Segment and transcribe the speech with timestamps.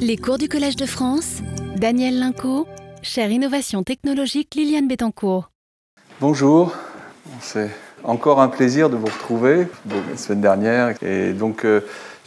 [0.00, 1.38] Les cours du Collège de France,
[1.76, 2.66] Daniel Linco,
[3.02, 5.50] chère innovation technologique Liliane Bettencourt.
[6.20, 6.72] Bonjour,
[7.40, 7.70] c'est
[8.04, 10.94] encore un plaisir de vous retrouver la semaine dernière.
[11.02, 11.80] Et donc, euh,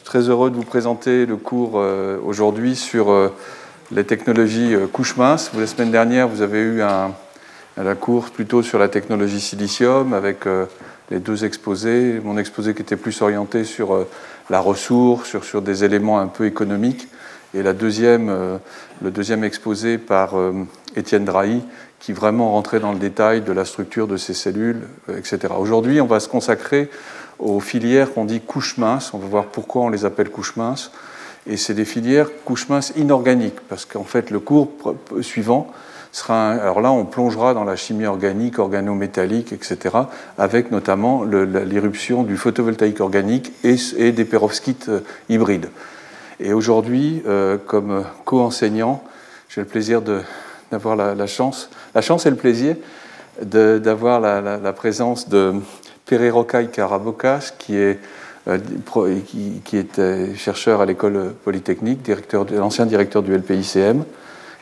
[0.04, 3.34] très heureux de vous présenter le cours euh, aujourd'hui sur euh,
[3.92, 5.52] les technologies couche mince.
[5.58, 7.14] La semaine dernière, vous avez eu un,
[8.00, 10.46] cours plutôt sur la technologie silicium avec
[11.10, 12.22] les deux exposés.
[12.24, 14.06] Mon exposé qui était plus orienté sur
[14.50, 17.08] la ressource, sur des éléments un peu économiques.
[17.54, 18.60] Et la deuxième,
[19.02, 20.36] le deuxième exposé par
[20.96, 21.62] Étienne Drahi,
[22.00, 25.54] qui vraiment rentrait dans le détail de la structure de ces cellules, etc.
[25.58, 26.90] Aujourd'hui, on va se consacrer
[27.42, 29.14] aux filières qu'on dit couches minces.
[29.14, 30.92] On va voir pourquoi on les appelle couches minces.
[31.48, 34.70] Et c'est des filières couches minces inorganiques, parce qu'en fait, le cours
[35.22, 35.72] suivant
[36.12, 36.52] sera.
[36.52, 39.96] alors là, on plongera dans la chimie organique, organométallique, etc.,
[40.38, 45.00] avec notamment l'éruption du photovoltaïque organique et, des perovskites euh,
[45.30, 45.70] hybrides.
[46.44, 49.04] Et aujourd'hui, euh, comme co-enseignant,
[49.50, 50.02] j'ai le plaisir
[50.72, 52.76] d'avoir la, chance, la chance et le plaisir
[53.42, 55.54] d'avoir la, présence de
[56.06, 58.00] Pere Rocaille Carabocas, qui est,
[58.48, 58.58] euh,
[58.98, 64.04] euh, chercheur à l'école polytechnique, directeur, l'ancien directeur du LPICM,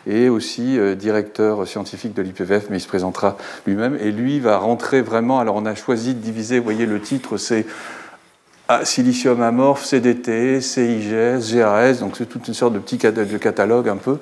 [0.07, 3.97] et aussi directeur scientifique de l'IPVF, mais il se présentera lui-même.
[4.01, 5.39] Et lui va rentrer vraiment.
[5.39, 7.65] Alors, on a choisi de diviser, vous voyez, le titre, c'est
[8.71, 13.95] ah, silicium amorphe, CDT, CIGS, GAS, donc c'est toute une sorte de petit catalogue un
[13.95, 14.19] peu.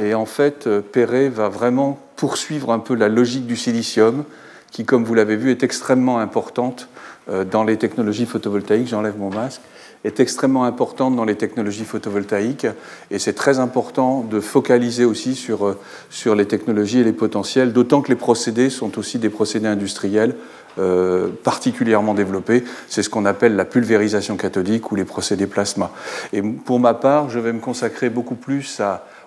[0.00, 4.22] Et en fait, euh, Perret va vraiment poursuivre un peu la logique du silicium,
[4.70, 6.88] qui, comme vous l'avez vu, est extrêmement importante
[7.28, 8.86] euh, dans les technologies photovoltaïques.
[8.86, 9.62] J'enlève mon masque
[10.04, 12.66] est extrêmement importante dans les technologies photovoltaïques
[13.10, 15.78] et c'est très important de focaliser aussi sur, euh,
[16.10, 20.34] sur les technologies et les potentiels, d'autant que les procédés sont aussi des procédés industriels
[20.78, 22.64] euh, particulièrement développés.
[22.88, 25.90] C'est ce qu'on appelle la pulvérisation cathodique ou les procédés plasma.
[26.32, 28.80] Et pour ma part, je vais me consacrer beaucoup plus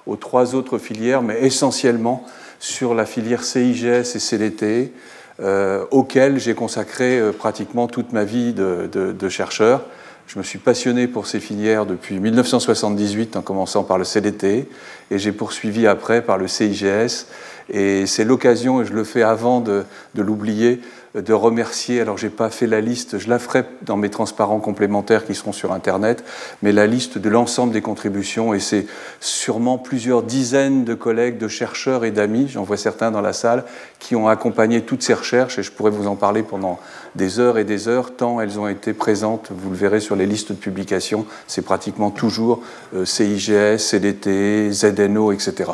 [0.07, 2.25] aux trois autres filières, mais essentiellement
[2.59, 4.91] sur la filière CIGS et CDT,
[5.39, 9.83] euh, auxquelles j'ai consacré euh, pratiquement toute ma vie de, chercheur.
[10.27, 14.67] Je me suis passionné pour ces filières depuis 1978, en commençant par le CDT,
[15.11, 17.27] et j'ai poursuivi après par le CIGS.
[17.69, 19.85] Et c'est l'occasion, et je le fais avant de
[20.15, 20.81] l'oublier,
[21.21, 24.59] de remercier, alors je n'ai pas fait la liste, je la ferai dans mes transparents
[24.59, 26.23] complémentaires qui seront sur Internet,
[26.61, 28.85] mais la liste de l'ensemble des contributions, et c'est
[29.21, 33.63] sûrement plusieurs dizaines de collègues, de chercheurs et d'amis, j'en vois certains dans la salle,
[33.99, 36.79] qui ont accompagné toutes ces recherches, et je pourrais vous en parler pendant
[37.15, 40.25] des heures et des heures, tant elles ont été présentes, vous le verrez sur les
[40.25, 42.61] listes de publications, c'est pratiquement toujours
[42.93, 45.71] euh, CIGS, CDT, ZNO, etc.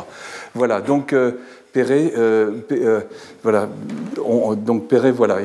[0.54, 1.12] Voilà, donc...
[1.12, 1.32] Euh,
[1.72, 3.00] Perret, euh, euh,
[3.42, 3.66] voilà,
[4.56, 5.38] donc Perret, voilà,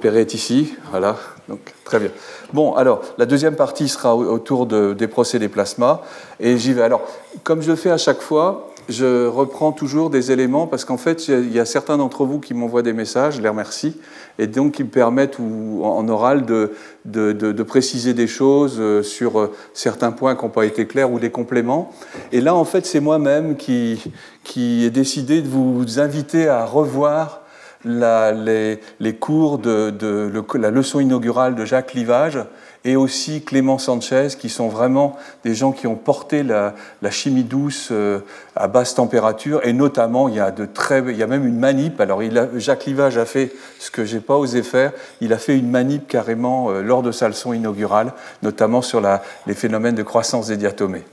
[0.00, 1.16] Perret, est ici, voilà,
[1.48, 2.10] donc très bien.
[2.52, 6.02] Bon, alors, la deuxième partie sera autour de, des procédés plasma,
[6.40, 6.82] et j'y vais.
[6.82, 7.02] Alors,
[7.44, 11.28] comme je le fais à chaque fois, je reprends toujours des éléments parce qu'en fait,
[11.28, 13.96] il y a certains d'entre vous qui m'envoient des messages, je les remercie,
[14.38, 19.52] et donc qui me permettent ou, en oral de, préciser des choses euh, sur euh,
[19.74, 21.92] certains points qui n'ont pas été clairs ou des compléments.
[22.32, 24.02] Et là, en fait, c'est moi-même qui,
[24.42, 27.42] qui ai décidé de vous inviter à revoir
[27.84, 32.38] les, cours de, la leçon inaugurale de Jacques Livage
[32.84, 36.74] et aussi Clément Sanchez, qui sont vraiment des gens qui ont porté la,
[37.10, 38.20] chimie douce euh,
[38.56, 41.58] à basse température, et notamment il y a de très, il y a même une
[41.58, 42.00] manip.
[42.00, 42.22] Alors
[42.56, 44.92] Jacques Livage a fait ce que j'ai pas osé faire.
[45.20, 49.02] Il a fait une manip carrément euh, lors de sa leçon inaugurale, notamment sur
[49.46, 51.04] les phénomènes de croissance des diatomées.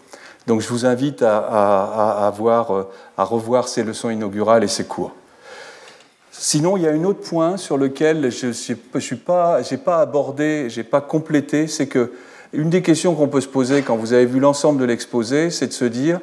[0.45, 2.83] Donc je vous invite à, euh,
[3.17, 5.11] à revoir ces leçons inaugurales et ces cours.
[6.39, 10.79] Sinon, il y a un autre point sur lequel je n'ai pas, pas abordé, je
[10.79, 12.11] n'ai pas complété, c'est que
[12.53, 15.67] une des questions qu'on peut se poser quand vous avez vu l'ensemble de l'exposé, c'est
[15.67, 16.19] de se dire,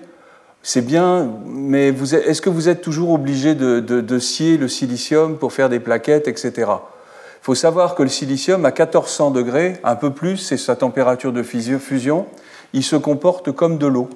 [0.62, 5.52] c'est bien, mais est-ce que vous êtes toujours obligé de, de, scier le silicium pour
[5.52, 6.52] faire des plaquettes, etc.
[6.56, 11.32] Il faut savoir que le silicium, à 1400 degrés, un peu plus, c'est sa température
[11.32, 12.26] de fusion,
[12.72, 14.08] il se comporte comme de l'eau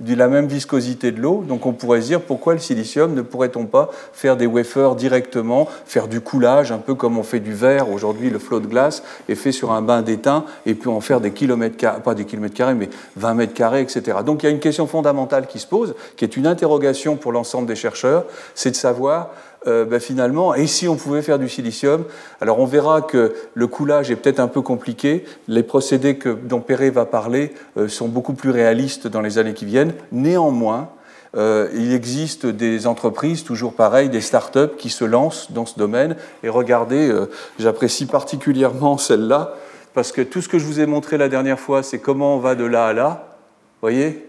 [0.00, 1.44] de la même viscosité de l'eau.
[1.46, 5.68] Donc on pourrait se dire pourquoi le silicium ne pourrait-on pas faire des wafers directement,
[5.86, 9.02] faire du coulage, un peu comme on fait du verre aujourd'hui, le flot de glace
[9.28, 12.24] est fait sur un bain d'étain et puis en faire des kilomètres carrés, pas des
[12.24, 14.18] kilomètres carrés, mais 20 mètres carrés, etc.
[14.26, 17.32] Donc il y a une question fondamentale qui se pose, qui est une interrogation pour
[17.32, 18.24] l'ensemble des chercheurs,
[18.54, 19.30] c'est de savoir
[19.66, 22.04] euh, ben, finalement, et si on pouvait faire du silicium
[22.40, 25.24] Alors on verra que le coulage est peut-être un peu compliqué.
[25.48, 29.54] Les procédés que, dont Perret va parler euh, sont beaucoup plus réalistes dans les années
[29.54, 29.94] qui viennent.
[30.12, 30.90] Néanmoins,
[31.36, 36.16] euh, il existe des entreprises, toujours pareil, des start-up qui se lancent dans ce domaine.
[36.42, 37.10] Et regardez,
[37.58, 39.54] j'apprécie particulièrement celle-là,
[39.94, 42.38] parce que tout ce que je vous ai montré la dernière fois, c'est comment on
[42.38, 43.38] va de là à là.
[43.80, 44.28] Voyez?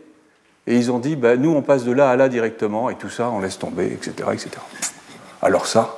[0.67, 3.09] Et ils ont dit, bah, nous, on passe de là à là directement, et tout
[3.09, 4.29] ça, on laisse tomber, etc.
[4.33, 4.49] etc.
[5.41, 5.97] Alors ça,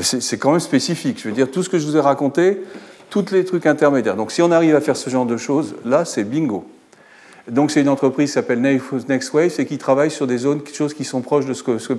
[0.00, 1.20] c'est quand même spécifique.
[1.20, 2.62] Je veux dire, tout ce que je vous ai raconté,
[3.10, 4.16] tous les trucs intermédiaires.
[4.16, 6.66] Donc si on arrive à faire ce genre de choses, là, c'est bingo.
[7.48, 10.94] Donc c'est une entreprise qui s'appelle Next Wave et qui travaille sur des zones, choses
[10.94, 11.92] qui sont proches de ce que, ce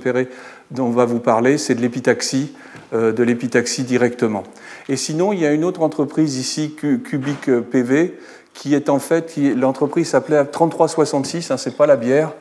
[0.71, 2.53] dont on va vous parler, c'est de l'épitaxie,
[2.93, 4.43] euh, de l'épitaxie directement.
[4.89, 8.17] Et sinon, il y a une autre entreprise ici, Cubic PV,
[8.53, 12.33] qui est en fait, l'entreprise s'appelait 3366, hein, c'est pas la bière,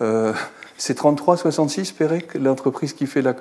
[0.00, 0.32] euh,
[0.76, 3.34] c'est 3366, Pérec, l'entreprise qui fait la,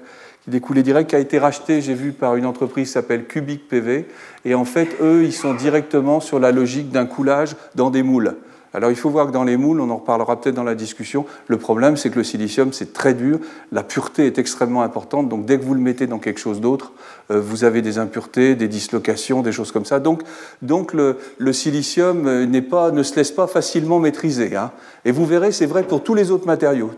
[0.48, 3.68] des coulées directes, qui a été rachetée, j'ai vu, par une entreprise qui s'appelle Cubic
[3.68, 4.08] PV.
[4.46, 8.36] Et en fait, eux, ils sont directement sur la logique d'un coulage dans des moules.
[8.74, 11.26] Alors il faut voir que dans les moules, on en reparlera peut-être dans la discussion,
[11.48, 13.40] le problème c'est que le silicium c'est très dur,
[13.72, 16.94] la pureté est extrêmement importante, donc dès que vous le mettez dans quelque chose d'autre,
[17.32, 20.00] euh, vous avez des impuretés, des dislocations, des choses comme ça.
[20.00, 20.22] Donc,
[20.62, 21.18] donc le,
[21.54, 24.56] silicium euh, pas, ne se laisse pas facilement maîtriser.
[24.56, 24.72] Hein.
[25.06, 26.92] Et vous verrez, c'est vrai pour tous les autres matériaux.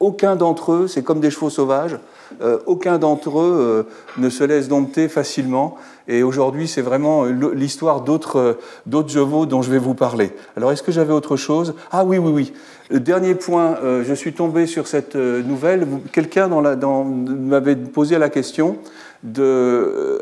[0.00, 1.98] Aucun d'entre eux, c'est comme des chevaux sauvages,
[2.42, 3.86] euh, aucun d'entre eux
[4.18, 5.76] ne se laisse dompter facilement.
[6.08, 8.58] Et aujourd'hui, c'est vraiment l'histoire d'autres
[9.08, 10.30] chevaux dont je vais vous parler.
[10.56, 11.74] Alors, est-ce que j'avais autre chose?
[11.90, 12.52] Ah oui, oui, oui.
[12.90, 15.88] Le dernier point, euh, je suis tombé sur cette euh, nouvelle.
[16.12, 18.78] Quelqu'un m'avait posé la question
[19.22, 20.18] de euh,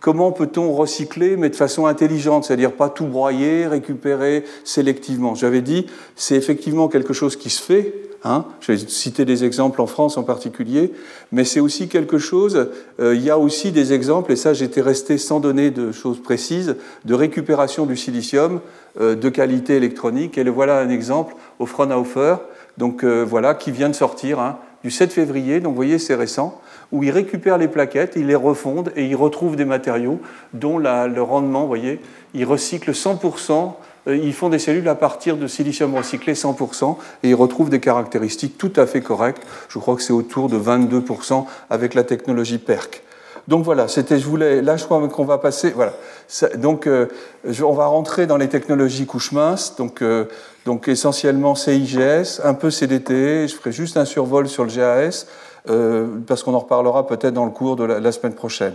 [0.00, 5.34] comment peut-on recycler, mais de façon intelligente, c'est-à-dire pas tout broyer, récupérer sélectivement.
[5.34, 5.86] J'avais dit,
[6.16, 8.44] c'est effectivement quelque chose qui se fait, Hein.
[8.60, 10.92] je vais citer des exemples en France en particulier,
[11.32, 12.68] mais c'est aussi quelque chose,
[13.00, 16.22] euh, il y a aussi des exemples, et ça j'étais resté sans donner de choses
[16.22, 16.76] précises,
[17.06, 18.60] de récupération du silicium
[19.00, 20.36] euh, de qualité électronique.
[20.36, 22.36] Et le voilà un exemple au Fraunhofer,
[22.76, 26.60] donc voilà, qui vient de sortir hein, du 7 février, donc vous voyez c'est récent,
[26.92, 30.20] où il récupère les plaquettes, il les refonde et il retrouve des matériaux
[30.54, 32.00] dont le rendement, vous voyez,
[32.34, 33.72] il recycle 100%
[34.08, 37.80] euh, ils font des cellules à partir de silicium recyclé 100% et ils retrouvent des
[37.80, 39.42] caractéristiques tout à fait correctes.
[39.68, 43.02] Je crois que c'est autour de 22% avec la technologie PERC.
[43.48, 45.94] Donc voilà, c'était, je voulais, là je crois qu'on va passer, voilà.
[46.56, 47.06] donc euh,
[47.64, 50.26] on va rentrer dans les technologies couches minces, donc, euh,
[50.66, 55.26] donc essentiellement CIGS, un peu CDT, je ferai juste un survol sur le GAS,
[55.66, 58.74] parce qu'on en reparlera peut-être dans le cours de la semaine prochaine.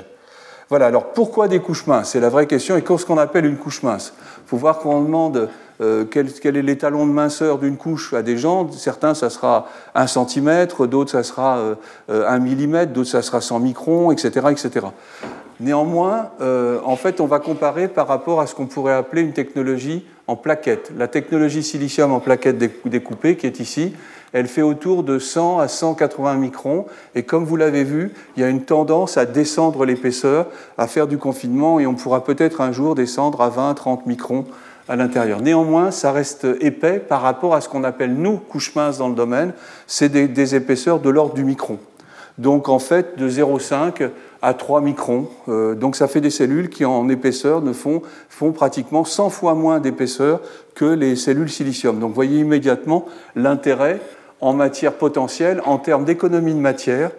[0.69, 2.09] Voilà, alors pourquoi des couches minces?
[2.09, 2.75] C'est la vraie question.
[2.75, 4.13] Et qu'est-ce qu'on appelle une couche mince?
[4.45, 5.49] Il faut voir qu'on demande
[5.81, 8.71] euh, quel, est l'étalon de minceur d'une couche à des gens.
[8.71, 11.77] Certains, ça sera 1 cm, d'autres, ça sera 1
[12.09, 14.47] euh, mm, d'autres, ça sera 100 microns, etc.
[14.49, 14.87] etc.
[15.59, 19.33] Néanmoins, euh, en fait, on va comparer par rapport à ce qu'on pourrait appeler une
[19.33, 20.91] technologie en plaquette.
[20.97, 23.93] La technologie silicium en plaquette découpée, qui est ici,
[24.35, 26.87] elle fait autour de 100 à 180 microns.
[27.15, 30.47] Et comme vous l'avez vu, il y a une tendance à descendre l'épaisseur,
[30.77, 34.43] à faire du confinement, et on pourra peut-être un jour descendre à 20-30 microns
[34.89, 35.41] à l'intérieur.
[35.41, 39.15] Néanmoins, ça reste épais par rapport à ce qu'on appelle, nous, couches minces dans le
[39.15, 39.53] domaine,
[39.87, 41.79] c'est des, épaisseurs de l'ordre du micron.
[42.37, 44.09] Donc en fait, de 0,5
[44.41, 45.29] à 3 microns.
[45.47, 49.53] Euh, donc ça fait des cellules qui en épaisseur ne font, font pratiquement 100 fois
[49.53, 50.41] moins d'épaisseur
[50.75, 51.99] que les cellules silicium.
[51.99, 53.05] Donc vous voyez immédiatement
[53.37, 54.01] l'intérêt
[54.41, 57.11] en matière potentielle, en termes d'économie de matière,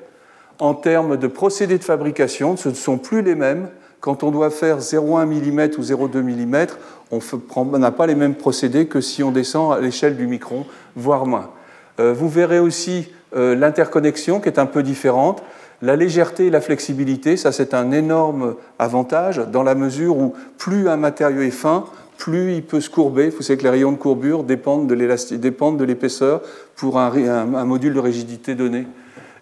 [0.58, 3.68] en termes de procédés de fabrication, ce ne sont plus les mêmes.
[4.00, 6.66] Quand on doit faire 0,1 mm ou 0,2 mm,
[7.10, 10.64] on n'a pas les mêmes procédés que si on descend à l'échelle du micron,
[10.94, 11.50] voire moins.
[11.98, 15.42] Euh, vous verrez aussi euh, l'interconnexion qui est un peu différente.
[15.82, 20.88] La légèreté et la flexibilité, ça c'est un énorme avantage dans la mesure où plus
[20.88, 21.84] un matériau est fin,
[22.16, 23.30] plus il peut se courber.
[23.30, 26.42] Vous savez que les rayons de courbure dépendent de l'épaisseur
[26.74, 28.86] pour un, module de rigidité donné.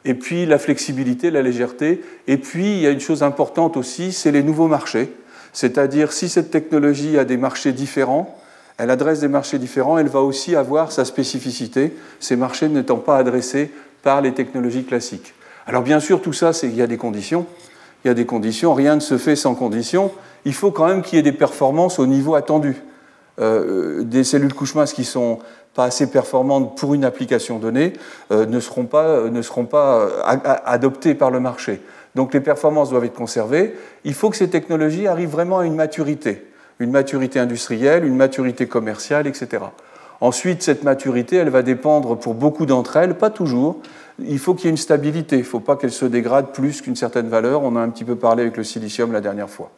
[0.05, 2.03] Et puis la flexibilité, la légèreté.
[2.27, 5.13] Et puis il y a une chose importante aussi, c'est les nouveaux marchés.
[5.53, 8.39] C'est-à-dire si cette technologie a des marchés différents,
[8.77, 13.17] elle adresse des marchés différents, elle va aussi avoir sa spécificité, ces marchés n'étant pas
[13.17, 13.71] adressés
[14.03, 15.35] par les technologies classiques.
[15.67, 17.47] Alors bien sûr, tout ça, il y a des conditions.
[18.05, 20.11] Il y a des conditions, rien ne se fait sans conditions
[20.45, 22.83] il faut quand même qu'il y ait des performances au niveau attendu.
[23.41, 25.41] Euh, des cellules couche minces qui sont
[25.75, 27.95] pas assez performantes pour une application donnée
[28.31, 30.23] euh, ne seront pas, ne seront pas euh,
[30.65, 31.83] adoptées par le marché.
[32.15, 33.75] Donc les performances doivent être conservées.
[34.05, 36.47] Il faut que ces technologies arrivent vraiment à une maturité,
[36.79, 39.65] une maturité industrielle, une maturité commerciale, etc.
[40.21, 43.81] Ensuite, cette maturité, elle va dépendre pour beaucoup d'entre elles, pas toujours.
[44.21, 46.83] Il faut qu'il y ait une stabilité, il ne faut pas qu'elle se dégrade plus
[46.83, 47.65] qu'une certaine valeur.
[47.65, 49.73] On a un petit peu parlé avec le silicium la dernière fois.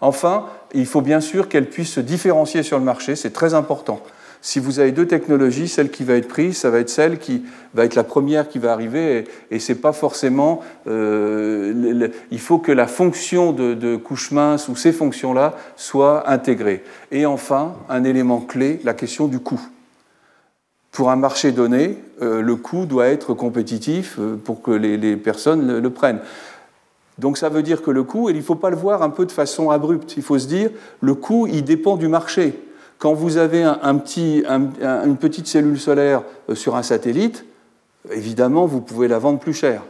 [0.00, 4.00] Enfin, il faut bien sûr qu'elles puissent se différencier sur le marché, c'est très important.
[4.46, 7.44] Si vous avez deux technologies, celle qui va être prise, ça va être celle qui
[7.72, 10.60] va être la première qui va arriver, et, c'est pas forcément.
[10.86, 16.84] Euh, il faut que la fonction de, de couche mince ou ces fonctions-là soient intégrées.
[17.10, 19.62] Et enfin, un élément clé, la question du coût.
[20.92, 25.80] pour un marché donné, euh, le coût doit être compétitif euh, pour que les, personnes
[25.80, 26.20] le, prennent.
[27.18, 29.10] Donc ça veut dire que le coût, et il ne faut pas le voir un
[29.10, 32.60] peu de façon abrupte, il faut se dire, le coût, il dépend du marché.
[32.98, 37.44] Quand vous avez une petite cellule solaire euh, sur un satellite,
[38.10, 39.82] évidemment, vous pouvez la vendre plus cher.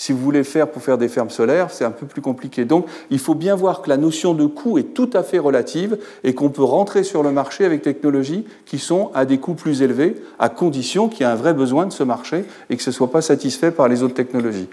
[0.00, 2.64] Si vous voulez le faire pour faire des fermes solaires, c'est un peu plus compliqué.
[2.64, 5.98] Donc, il faut bien voir que la notion de coût est tout à fait relative
[6.24, 9.82] et qu'on peut rentrer sur le marché avec technologies qui sont à des coûts plus
[9.82, 12.88] élevés, à condition qu'il y ait un vrai besoin de ce marché et que ce
[12.88, 14.70] ne soit pas satisfait par les autres technologies.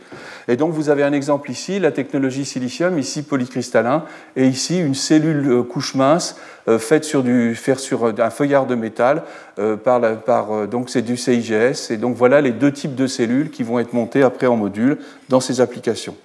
[0.47, 4.05] Et donc, vous avez un exemple ici, la technologie silicium, ici polycristallin,
[4.37, 6.37] et ici une cellule euh, couche mince
[6.69, 9.23] euh, faite sur, du, faire sur euh, un feuillard de métal.
[9.57, 11.91] donc, c'est du CIGS.
[11.91, 14.99] Et donc, voilà les deux types de cellules qui vont être montées après en module
[15.29, 16.15] dans ces applications.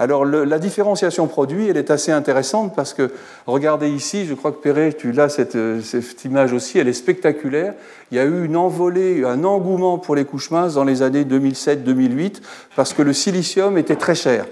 [0.00, 3.10] Alors la différenciation produit, elle est assez intéressante parce que
[3.46, 7.74] regardez ici, je crois que Perret, tu l'as cette, cette, image aussi, elle est spectaculaire.
[8.12, 11.24] Il y a eu une envolée, un engouement pour les couches minces dans les années
[11.24, 12.36] 2007-2008
[12.76, 14.46] parce que le silicium était très cher.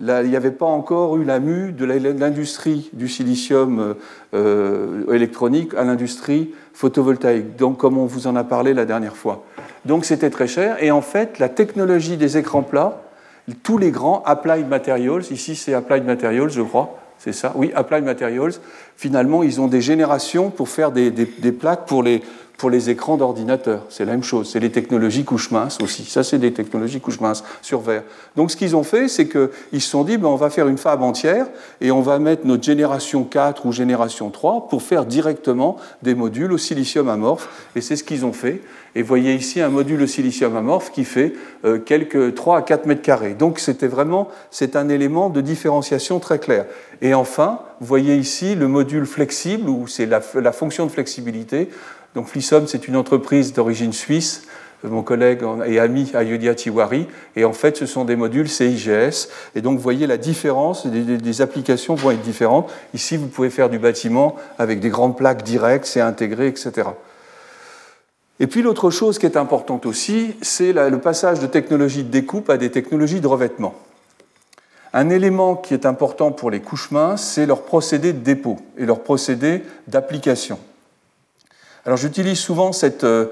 [0.00, 3.94] Là, il n'y avait pas encore eu la mue de l'industrie du silicium
[4.34, 9.44] euh, électronique à l'industrie photovoltaïque, donc comme on vous en a parlé la dernière fois.
[9.84, 10.82] Donc c'était très cher.
[10.82, 13.02] Et en fait, la technologie des écrans plats,
[13.62, 18.04] tous les grands Applied Materials, ici c'est Applied Materials, je crois, c'est ça, oui, Applied
[18.04, 18.52] Materials,
[19.02, 22.22] finalement, ils ont des générations pour faire des, des plaques pour les,
[22.62, 23.82] pour les écrans d'ordinateur.
[23.88, 24.48] C'est la même chose.
[24.52, 26.04] C'est les technologies couche mince aussi.
[26.04, 28.04] Ça, c'est des technologies couche mince sur verre.
[28.36, 30.78] Donc, ce qu'ils ont fait, c'est qu'ils se sont dit, ben, on va faire une
[30.78, 31.48] fab entière
[31.80, 36.52] et on va mettre notre génération 4 ou génération 3 pour faire directement des modules
[36.52, 37.48] au silicium amorphe.
[37.74, 38.60] Et c'est ce qu'ils ont fait.
[38.94, 41.32] Et voyez ici un module au silicium amorphe qui fait
[41.64, 43.34] euh, quelques 3 à 4 mètres carrés.
[43.34, 46.66] Donc, c'était vraiment, c'est un élément de différenciation très clair.
[47.00, 50.20] Et enfin, vous voyez ici le module flexible, où c'est la,
[50.52, 51.68] fonction de flexibilité
[52.14, 54.42] donc Flissom, c'est une entreprise d'origine suisse.
[54.84, 59.28] Mon collègue et ami Ayodhya Tiwari, et en fait, ce sont des modules CIGS.
[59.56, 62.70] Et donc, vous voyez la différence, des, applications vont être différentes.
[62.94, 66.90] Ici, vous pouvez faire du bâtiment avec des grandes plaques directes, c'est intégré, etc.
[68.38, 72.48] Et puis l'autre chose qui est importante aussi, c'est le passage de technologies de découpe
[72.48, 73.74] à des technologies de revêtement.
[74.92, 79.00] Un élément qui est important pour les couches c'est leur procédé de dépôt et leur
[79.00, 80.58] procédé d'application.
[81.84, 83.26] Alors j'utilise souvent cette, euh,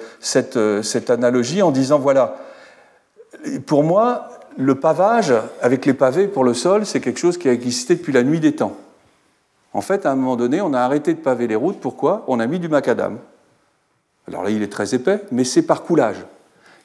[0.56, 2.36] euh, cette, analogie en disant, voilà,
[3.66, 7.52] pour moi, le pavage avec les pavés pour le sol, c'est quelque chose qui a
[7.52, 8.76] existé depuis la nuit des temps.
[9.72, 11.78] En fait, à un moment donné, on a arrêté de paver les routes.
[11.78, 12.24] Pourquoi?
[12.26, 13.18] On a mis du macadam.
[14.26, 16.16] Alors là, il est très épais, mais c'est par coulage.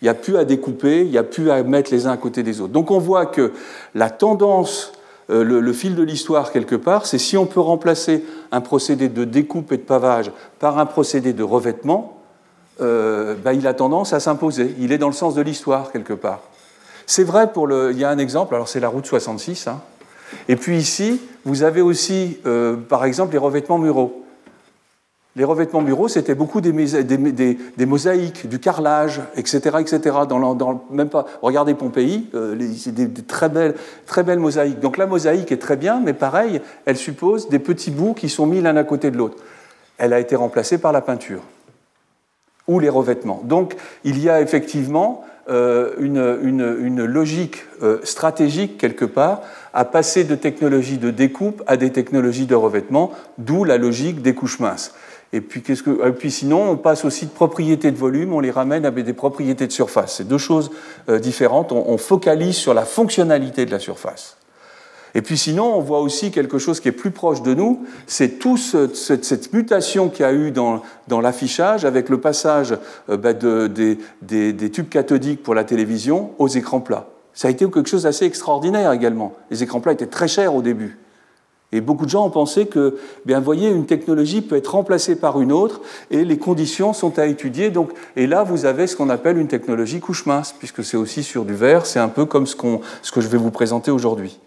[0.02, 2.18] Il n'y a plus à découper, il n'y a plus à mettre les uns à
[2.18, 2.74] côté des autres.
[2.74, 3.52] Donc on voit que
[3.94, 4.94] la tendance
[5.32, 9.24] euh, le, fil de l'histoire quelque part, c'est si on peut remplacer un procédé de
[9.24, 12.20] découpe et de pavage par un procédé de revêtement,
[12.82, 14.76] euh, bah, il a tendance à s'imposer.
[14.80, 16.42] Il est dans le sens de l'histoire quelque part.
[17.08, 17.92] C'est vrai pour le.
[17.92, 19.68] Il y a un exemple, alors c'est la route 66.
[19.68, 19.82] Hein.
[20.48, 24.25] Et puis ici, vous avez aussi, euh, par exemple, les revêtements muraux.
[25.38, 26.72] Les revêtements muraux, c'était beaucoup des,
[27.86, 29.78] mosaïques, du carrelage, etc.
[29.80, 30.00] etc.
[30.30, 33.76] Dans, même pas, regardez Pompéi, euh, c'est des, très, belles,
[34.06, 34.80] très belles mosaïques.
[34.80, 38.46] Donc la mosaïque est très bien, mais pareil, elle suppose des petits bouts qui sont
[38.46, 39.36] mis l'un à côté de l'autre.
[39.98, 41.42] Elle a été remplacée par la peinture
[42.68, 43.42] ou les revêtements.
[43.44, 43.76] Donc
[44.06, 49.42] il y a effectivement euh, une, logique euh, stratégique quelque part
[49.74, 54.34] à passer de technologies de découpe à des technologies de revêtement, d'où la logique des
[54.34, 54.94] couches minces.
[55.34, 58.86] Et puis, que, puis, sinon, on passe aussi de propriétés de volume, on les ramène
[58.86, 60.16] à des propriétés de surface.
[60.18, 60.72] C'est deux choses
[61.10, 61.72] euh, différentes.
[61.72, 64.38] On, focalise sur la fonctionnalité de la surface.
[65.16, 68.38] Et puis sinon, on voit aussi quelque chose qui est plus proche de nous, c'est
[68.38, 72.78] toute cette, mutation qu'il y a eu dans, l'affichage avec le passage
[73.10, 77.08] euh, bah, des, tubes cathodiques pour la télévision aux écrans plats.
[77.34, 79.34] Ça a été quelque chose d'assez extraordinaire également.
[79.50, 81.00] Les écrans plats étaient très chers au début.
[81.72, 85.42] Et beaucoup de gens ont pensé que, bien, voyez, une technologie peut être remplacée par
[85.42, 85.82] une autre
[86.12, 87.70] et les conditions sont à étudier.
[87.70, 91.24] Donc, et là, vous avez ce qu'on appelle une technologie couche mince, puisque c'est aussi
[91.24, 94.40] sur du verre, c'est un peu comme ce que je vais vous présenter aujourd'hui.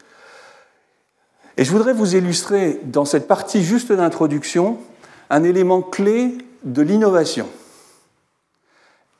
[1.58, 4.78] Et je voudrais vous illustrer dans cette partie juste d'introduction
[5.28, 7.48] un élément clé de l'innovation.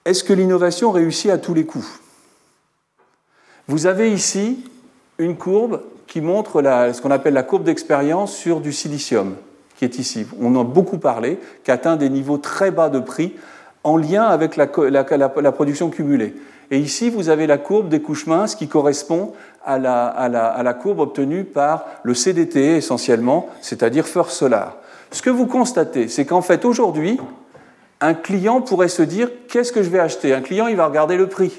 [0.05, 2.01] Est-ce que l'innovation réussit à tous les coups?
[3.67, 4.65] Vous avez ici
[5.19, 9.35] une courbe qui montre ce qu'on appelle la courbe d'expérience sur du silicium,
[9.77, 10.25] qui est ici.
[10.41, 13.35] On en a beaucoup parlé, qui atteint des niveaux très bas de prix
[13.83, 14.69] en lien avec la,
[15.53, 16.37] production cumulée.
[16.71, 19.33] Et ici, vous avez la courbe des couches minces qui correspond
[19.65, 24.77] à la, courbe obtenue par le CDTE essentiellement, c'est-à-dire First Solar.
[25.11, 27.19] Ce que vous constatez, c'est qu'en fait, aujourd'hui,
[28.01, 30.33] Un client pourrait se dire qu'est-ce que je vais acheter?
[30.33, 31.53] Un client, il va regarder le prix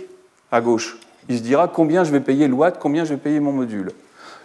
[0.54, 0.98] à gauche.
[1.28, 3.92] Il se dira combien je vais payer le combien je vais payer mon module.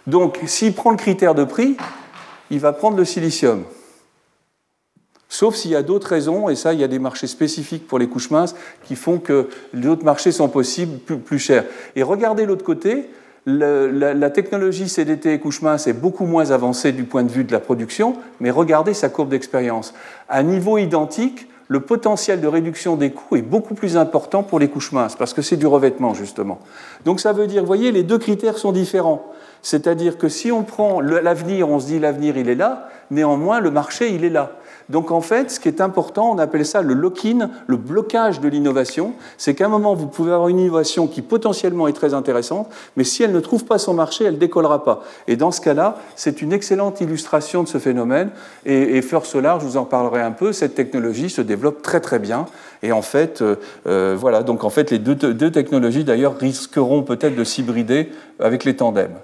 [0.05, 1.77] Donc, s'il prend le critère de prix,
[2.51, 3.63] il va prendre le silicium.
[5.29, 7.99] Sauf s'il y a d'autres raisons, et ça, il y a des marchés spécifiques pour
[7.99, 11.65] les couches minces qui font que d'autres marchés sont possibles plus, chers.
[11.95, 13.09] Et regardez l'autre côté,
[13.45, 17.51] la, technologie CDT et couche mince est beaucoup moins avancée du point de vue de
[17.51, 19.93] la production, mais regardez sa courbe d'expérience.
[20.29, 24.67] À niveau identique, le potentiel de réduction des coûts est beaucoup plus important pour les
[24.67, 26.59] couches minces, parce que c'est du revêtement, justement.
[27.05, 29.25] Donc ça veut dire, vous voyez, les deux critères sont différents.
[29.65, 33.71] C'est-à-dire que si on prend l'avenir, on se dit l'avenir, il est là, néanmoins, le
[33.71, 34.51] marché, il est là.
[34.89, 38.47] Donc en fait, ce qui est important, on appelle ça le lock-in, le blocage de
[38.47, 39.13] l'innovation.
[39.39, 43.03] C'est qu'à un moment, vous pouvez avoir une innovation qui potentiellement est très intéressante, mais
[43.03, 45.01] si elle ne trouve pas son marché, elle décollera pas.
[45.27, 48.29] Et dans ce cas-là, c'est une excellente illustration de ce phénomène.
[48.67, 52.19] Et, First Solar, je vous en parlerai un peu, cette technologie se développe très très
[52.19, 52.45] bien.
[52.83, 53.55] Et en fait, euh,
[53.87, 58.63] euh, voilà, donc en fait, les deux, deux technologies d'ailleurs risqueront peut-être de s'hybrider avec
[58.63, 59.15] les tandems.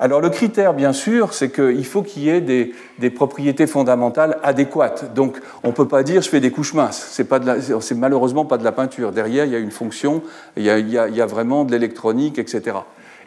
[0.00, 5.12] Alors le critère, bien sûr, c'est qu'il faut qu'il y ait des, propriétés fondamentales adéquates.
[5.14, 7.08] Donc on ne peut pas dire je fais des couches minces.
[7.10, 7.40] C'est, pas
[7.96, 9.10] malheureusement pas de la peinture.
[9.10, 10.22] Derrière, il y a une fonction,
[10.56, 12.76] il y a, vraiment de l'électronique, etc.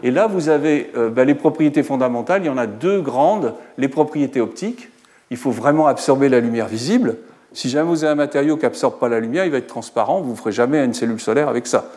[0.02, 2.44] Et là, vous avez euh, ben, les propriétés fondamentales.
[2.44, 3.54] Il y en a deux grandes.
[3.78, 4.90] Les propriétés optiques.
[5.30, 7.18] Il faut vraiment absorber la lumière visible.
[7.54, 10.22] Si jamais vous avez un matériau qui n'absorbe pas la lumière, il va être transparent.
[10.22, 11.92] Vous ne ferez jamais une cellule solaire avec ça.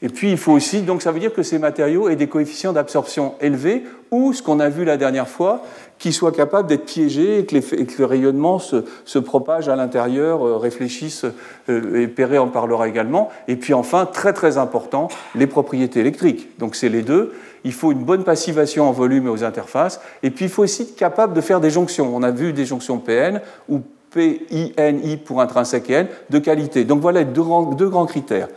[0.00, 2.72] Et puis il faut aussi, donc ça veut dire que ces matériaux aient des coefficients
[2.72, 5.62] d'absorption élevés ou ce qu'on a vu la dernière fois,
[5.98, 7.56] qu'ils soient capables d'être piégés et que,
[7.98, 11.24] le rayonnement se, propage à l'intérieur, euh, réfléchisse
[11.68, 13.28] euh, et Perret en parlera également.
[13.48, 16.56] Et puis enfin, très très important, les propriétés électriques.
[16.58, 17.34] Donc c'est les deux.
[17.64, 20.00] Il faut une bonne passivation en volume et aux interfaces.
[20.22, 22.14] Et puis il faut aussi être capable de faire des jonctions.
[22.14, 23.80] On a vu des jonctions PN ou
[24.12, 26.84] PINI pour intrinsèque N de qualité.
[26.84, 27.42] Donc voilà deux
[27.76, 28.48] deux grands critères.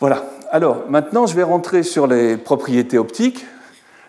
[0.00, 0.24] Voilà.
[0.50, 3.44] Alors, maintenant, je vais rentrer sur les propriétés optiques.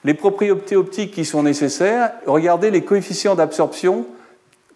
[0.04, 4.06] Les propriétés optiques qui sont nécessaires, regardez les coefficients d'absorption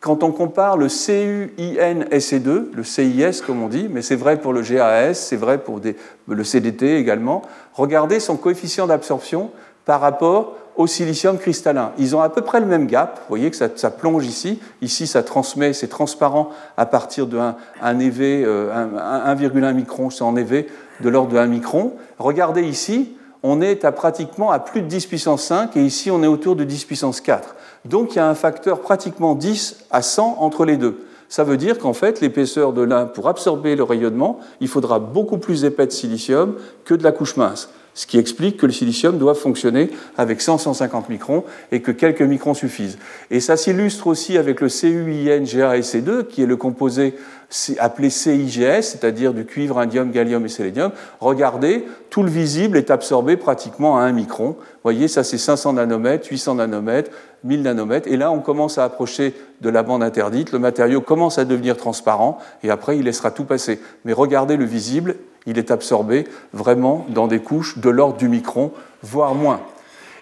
[0.02, 4.62] quand on compare le CUIN-SE2, le CIS comme on dit, mais c'est vrai pour le
[4.62, 5.80] GAS, c'est vrai pour
[6.28, 7.44] le CDT également.
[7.74, 9.52] Regardez son coefficient d'absorption
[9.86, 11.92] par rapport au silicium cristallin.
[11.98, 13.20] Ils ont à peu près le même gap.
[13.20, 14.60] Vous voyez que ça, plonge ici.
[14.82, 17.38] Ici, ça transmet, c'est transparent à partir de
[17.82, 20.68] 1, EV, 1,1 micron, c'est en EV
[21.02, 21.94] de l'ordre de 1 micron.
[22.18, 26.24] Regardez ici, on est à pratiquement à plus de 10 puissance 5 et ici on
[26.24, 27.56] est autour de 10 puissance 4.
[27.86, 31.06] Donc il y a un facteur pratiquement 10 à 100 entre les deux.
[31.28, 35.40] Ça veut dire qu'en fait, l'épaisseur de l'un, pour absorber le rayonnement, il faudra beaucoup
[35.40, 36.56] plus épais de silicium
[36.86, 41.04] que de la couche mince ce qui explique que le silicium doit fonctionner avec 100-150
[41.10, 42.98] microns et que quelques microns suffisent.
[43.32, 47.16] Et ça s'illustre aussi avec le CuIn GaSC2, qui est le composé
[47.78, 50.92] appelé CIGS, c'est-à-dire du cuivre, indium, gallium et sélénium.
[51.20, 54.50] Regardez, tout le visible est absorbé pratiquement à 1 micron.
[54.58, 57.12] Vous voyez, ça c'est 500 nanomètres, 800 nanomètres,
[57.44, 58.08] 1000 nanomètres.
[58.08, 60.52] Et là, on commence à approcher de la bande interdite.
[60.52, 63.80] Le matériau commence à devenir transparent et après, il laissera tout passer.
[64.04, 68.72] Mais regardez le visible, il est absorbé vraiment dans des couches de l'ordre du micron,
[69.02, 69.62] voire moins.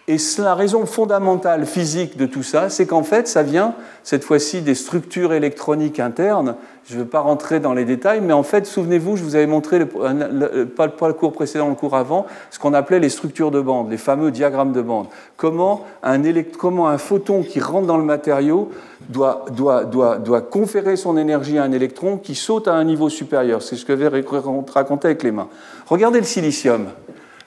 [0.07, 4.61] Et la raison fondamentale physique de tout ça, c'est qu'en fait, ça vient cette fois-ci
[4.61, 6.55] des structures électroniques internes.
[6.89, 9.45] Je ne vais pas rentrer dans les détails, mais en fait, souvenez-vous, je vous avais
[9.45, 13.61] montré, le, pas, le cours précédent, le cours avant, ce qu'on appelait les structures de
[13.61, 15.05] bande, les fameux diagrammes de bande.
[15.37, 16.19] Comment un,
[16.57, 18.71] comment un photon qui rentre dans le matériau
[19.07, 23.09] doit, doit, doit, doit, conférer son énergie à un électron qui saute à un niveau
[23.09, 23.61] supérieur.
[23.61, 25.47] C'est ce que je raconter avec les mains.
[25.87, 26.87] Regardez le silicium.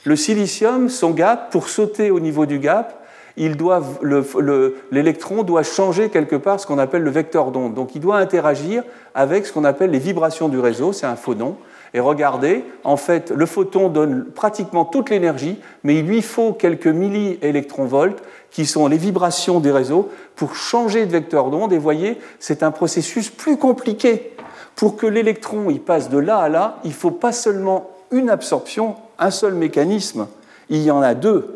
[0.04, 3.04] Le silicium, son gap, pour sauter au niveau du gap,
[3.36, 7.74] l'électron doit changer quelque part ce qu'on appelle le vecteur d'onde.
[7.74, 11.56] Donc il doit interagir avec ce qu'on appelle les vibrations du réseau, c'est un photon.
[11.94, 16.88] Et regardez, en fait, le photon donne pratiquement toute l'énergie, mais il lui faut quelques
[16.88, 21.72] milliélectronvolts qui sont les vibrations des réseaux pour changer de vecteur d'onde.
[21.72, 24.32] Et voyez, c'est un processus plus compliqué.
[24.74, 28.94] Pour que l'électron passe de là à là, il ne faut pas seulement une absorption,
[29.18, 30.26] un seul mécanisme,
[30.70, 31.46] il y en a deux.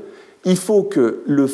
[0.44, 1.48] Il faut que le,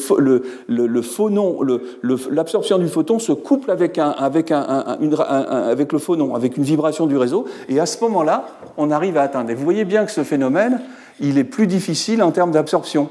[2.31, 7.81] l'absorption du photon se couple avec, avec le phonon, avec une vibration du réseau, et
[7.81, 9.51] à ce moment-là, on arrive à atteindre.
[9.51, 10.81] Et vous voyez bien que ce phénomène,
[11.21, 13.09] il est plus difficile en termes d'absorption.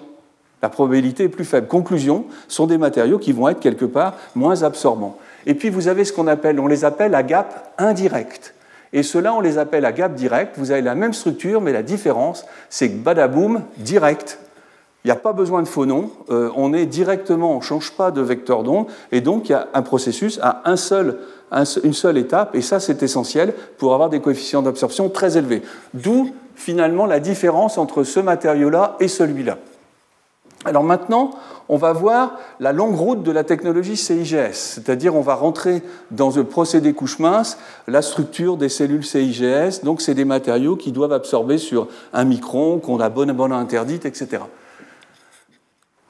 [0.61, 1.67] La probabilité est plus faible.
[1.67, 5.17] Conclusion, sont des matériaux qui vont être quelque part moins absorbants.
[5.45, 8.53] Et puis vous avez ce qu'on appelle, on les appelle à gap indirect.
[8.93, 10.55] Et ceux-là, on les appelle à gap direct.
[10.57, 14.39] Vous avez la même structure, mais la différence, c'est que badaboum, direct,
[15.03, 18.09] Il n'y a pas besoin de phonon, euh, on est directement, on ne change pas
[18.09, 21.17] de vecteur d'onde, et donc il y a un processus à un seul,
[21.83, 25.61] une seule étape, et ça c'est essentiel pour avoir des coefficients d'absorption très élevés.
[25.93, 29.57] D'où finalement la différence entre ce matériau-là et celui-là.
[30.65, 31.31] Alors maintenant,
[31.69, 36.29] on va voir la longue route de la technologie CIGS, c'est-à-dire on va rentrer dans
[36.29, 41.13] le procédé couche mince la structure des cellules CIGS, donc c'est des matériaux qui doivent
[41.13, 44.43] absorber sur un micron, qu'on a bonne bonne interdite, etc.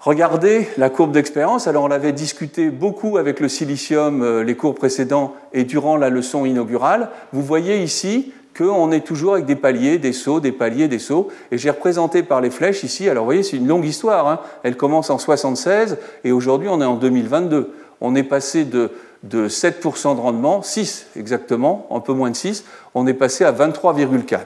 [0.03, 1.65] Regardez la courbe d'expérience.
[1.67, 6.09] Alors, on l'avait discuté beaucoup avec le silicium euh, les cours précédents et durant la
[6.09, 7.09] leçon inaugurale.
[7.31, 11.29] Vous voyez ici qu'on est toujours avec des paliers, des sauts, des paliers, des sauts.
[11.51, 13.09] Et j'ai représenté par les flèches ici.
[13.09, 14.27] Alors, vous voyez, c'est une longue histoire.
[14.27, 14.39] Hein.
[14.63, 17.73] Elle commence en 76 et aujourd'hui, on est en 2022.
[18.01, 18.91] On est passé de,
[19.23, 23.51] de 7% de rendement, 6 exactement, un peu moins de 6, on est passé à
[23.51, 24.39] 23,4.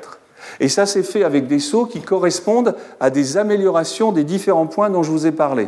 [0.59, 4.89] Et ça s'est fait avec des sauts qui correspondent à des améliorations des différents points
[4.89, 5.67] dont je vous ai parlé.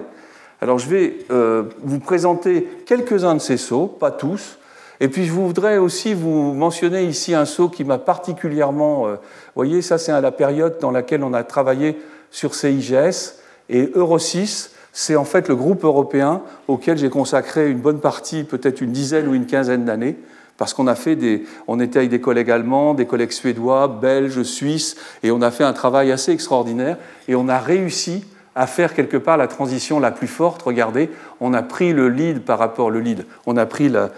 [0.61, 4.58] Alors je vais euh, vous présenter quelques-uns de ces sauts, pas tous.
[5.01, 9.01] Et puis je voudrais aussi vous mentionner ici un saut qui m'a particulièrement...
[9.01, 9.17] Vous euh,
[9.55, 11.99] voyez, ça c'est la période dans laquelle on a travaillé
[12.31, 13.35] sur CIGS.
[13.69, 18.43] Et Euro 6, c'est en fait le groupe européen auquel j'ai consacré une bonne partie,
[18.43, 20.17] peut-être une dizaine ou une quinzaine d'années
[20.59, 24.43] parce qu'on a fait des, on était avec des collègues allemands, des collègues suédois, belges,
[24.43, 26.97] suisses, et on a fait un travail assez extraordinaire,
[27.29, 30.61] et on a réussi à faire quelque part la transition la plus forte.
[30.63, 31.09] Regardez,
[31.39, 34.09] on a pris le lead par rapport le lead, on a pris la,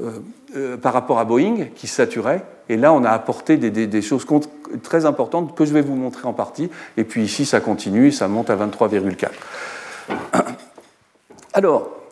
[0.00, 0.10] euh,
[0.56, 4.02] euh, par rapport à Boeing qui saturait, et là on a apporté des, des, des,
[4.02, 4.26] choses
[4.82, 6.70] très importantes que je vais vous montrer en partie.
[6.96, 9.28] Et puis ici ça continue, ça monte à 23,4.
[11.54, 12.03] Alors,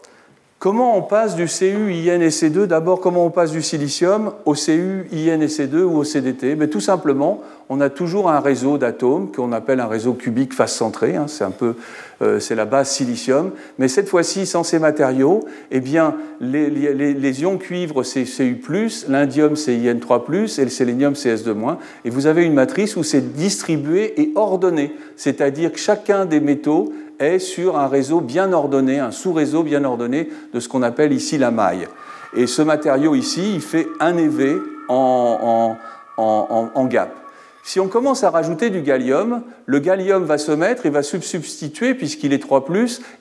[0.62, 4.55] Comment on passe du CU, IN et C2 D'abord, comment on passe du silicium au
[4.55, 8.79] CU, IN et C2 ou au CDT Mais Tout simplement, on a toujours un réseau
[8.79, 11.16] d'atomes qu'on appelle un réseau cubique face centré.
[11.16, 11.75] Hein, c'est un peu,
[12.22, 13.51] euh, c'est la base silicium.
[13.81, 15.40] Mais cette fois-ci, sans ces matériaux,
[15.72, 18.61] eh bien, les, les, ions cuivre c'est Cu+,
[19.09, 21.77] l'indium c'est In3+, et le sélénium c'est S2-.
[22.05, 24.94] Et vous avez une matrice où c'est distribué et ordonné.
[25.16, 26.92] C'est-à-dire que chacun des métaux
[27.23, 31.39] est sur un réseau bien ordonné, un sous-réseau bien ordonné de ce qu'on appelle ici
[31.39, 31.89] la maille.
[32.35, 34.57] Et ce matériau ici, il fait un EV
[34.89, 35.77] en,
[36.17, 37.22] en, en gap.
[37.64, 41.20] Si on commence à rajouter du gallium, le gallium va se mettre et va se
[41.20, 42.64] substituer, puisqu'il est 3,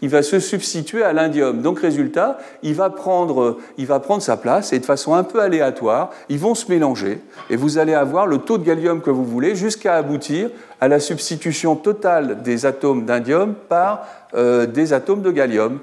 [0.02, 1.62] il va se substituer à l'indium.
[1.62, 5.42] Donc, résultat, il va, prendre, il va prendre sa place et de façon un peu
[5.42, 7.20] aléatoire, ils vont se mélanger
[7.52, 10.50] et vous allez avoir le taux de gallium que vous voulez jusqu'à aboutir
[10.80, 15.78] à la substitution totale des atomes d'indium par euh, des atomes de gallium.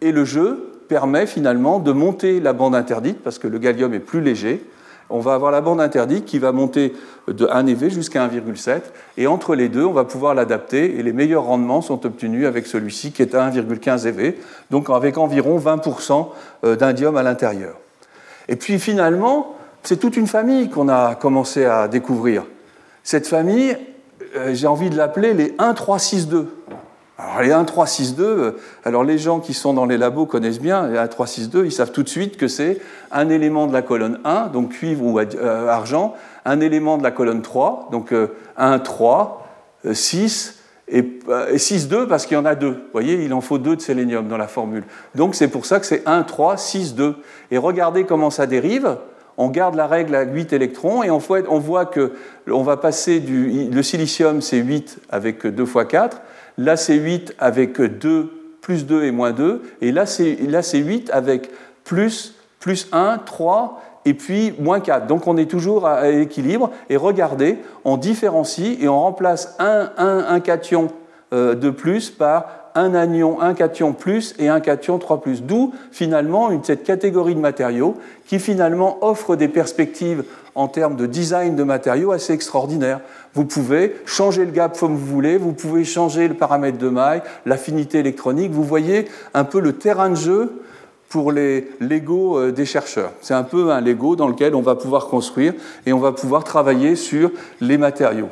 [0.00, 4.00] Et le jeu permet finalement de monter la bande interdite parce que le gallium est
[4.00, 4.64] plus léger
[5.10, 6.94] on va avoir la bande interdite qui va monter
[7.28, 8.80] de 1 EV jusqu'à 1,7.
[9.16, 10.98] Et entre les deux, on va pouvoir l'adapter.
[10.98, 14.38] Et les meilleurs rendements sont obtenus avec celui-ci qui est à 1,15 EV,
[14.70, 16.28] donc avec environ 20%
[16.64, 17.76] euh, d'indium à l'intérieur.
[18.48, 22.44] Et puis finalement, c'est toute une famille qu'on a commencé à découvrir.
[23.02, 23.76] Cette famille,
[24.36, 26.48] euh, j'ai envie de l'appeler les 1, 3, 6, 2.
[27.20, 30.60] Alors les 1, 3, 6, 2, alors les gens qui sont dans les labos connaissent
[30.60, 32.80] bien les 1, 3, 6, 2, ils savent tout de suite que c'est
[33.12, 36.14] un élément de la colonne 1, donc cuivre ou euh, argent,
[36.46, 38.14] un élément de la colonne 3, donc
[38.56, 39.46] 1, 3,
[39.92, 41.20] 6, et,
[41.56, 42.72] 6, euh, 2 parce qu'il y en a deux.
[42.72, 44.84] Vous voyez, il en faut deux de sélénium dans la formule.
[45.14, 47.16] Donc c'est pour ça que c'est 1, 3, 6, 2.
[47.50, 48.96] Et regardez comment ça dérive.
[49.36, 52.12] On garde la règle à 8 électrons et on voit, que
[52.48, 53.70] on va passer du.
[53.70, 56.20] Le silicium, c'est 8 avec 2 fois 4.
[56.58, 59.62] Là, c'est 8 avec 2, plus 2 et moins 2.
[59.80, 61.50] Et là, c'est 8 avec
[61.84, 65.06] plus, plus 1, 3 et puis moins 4.
[65.06, 66.70] Donc on est toujours à l'équilibre.
[66.88, 70.88] Et regardez, on différencie et on remplace un, un, un cation
[71.32, 75.42] euh, de plus par un anion, un cation plus et un cation 3 plus.
[75.42, 81.06] D'où finalement une, cette catégorie de matériaux qui finalement offre des perspectives en termes de
[81.06, 83.00] design de matériaux assez extraordinaires.
[83.34, 87.22] Vous pouvez changer le gap comme vous voulez, vous pouvez changer le paramètre de maille,
[87.46, 88.50] l'affinité électronique.
[88.52, 90.62] Vous voyez un peu le terrain de jeu
[91.08, 93.12] pour les Lego euh, des chercheurs.
[93.20, 95.54] C'est un peu un Lego dans lequel on va pouvoir construire
[95.84, 97.30] et on va pouvoir travailler sur
[97.60, 98.28] les matériaux.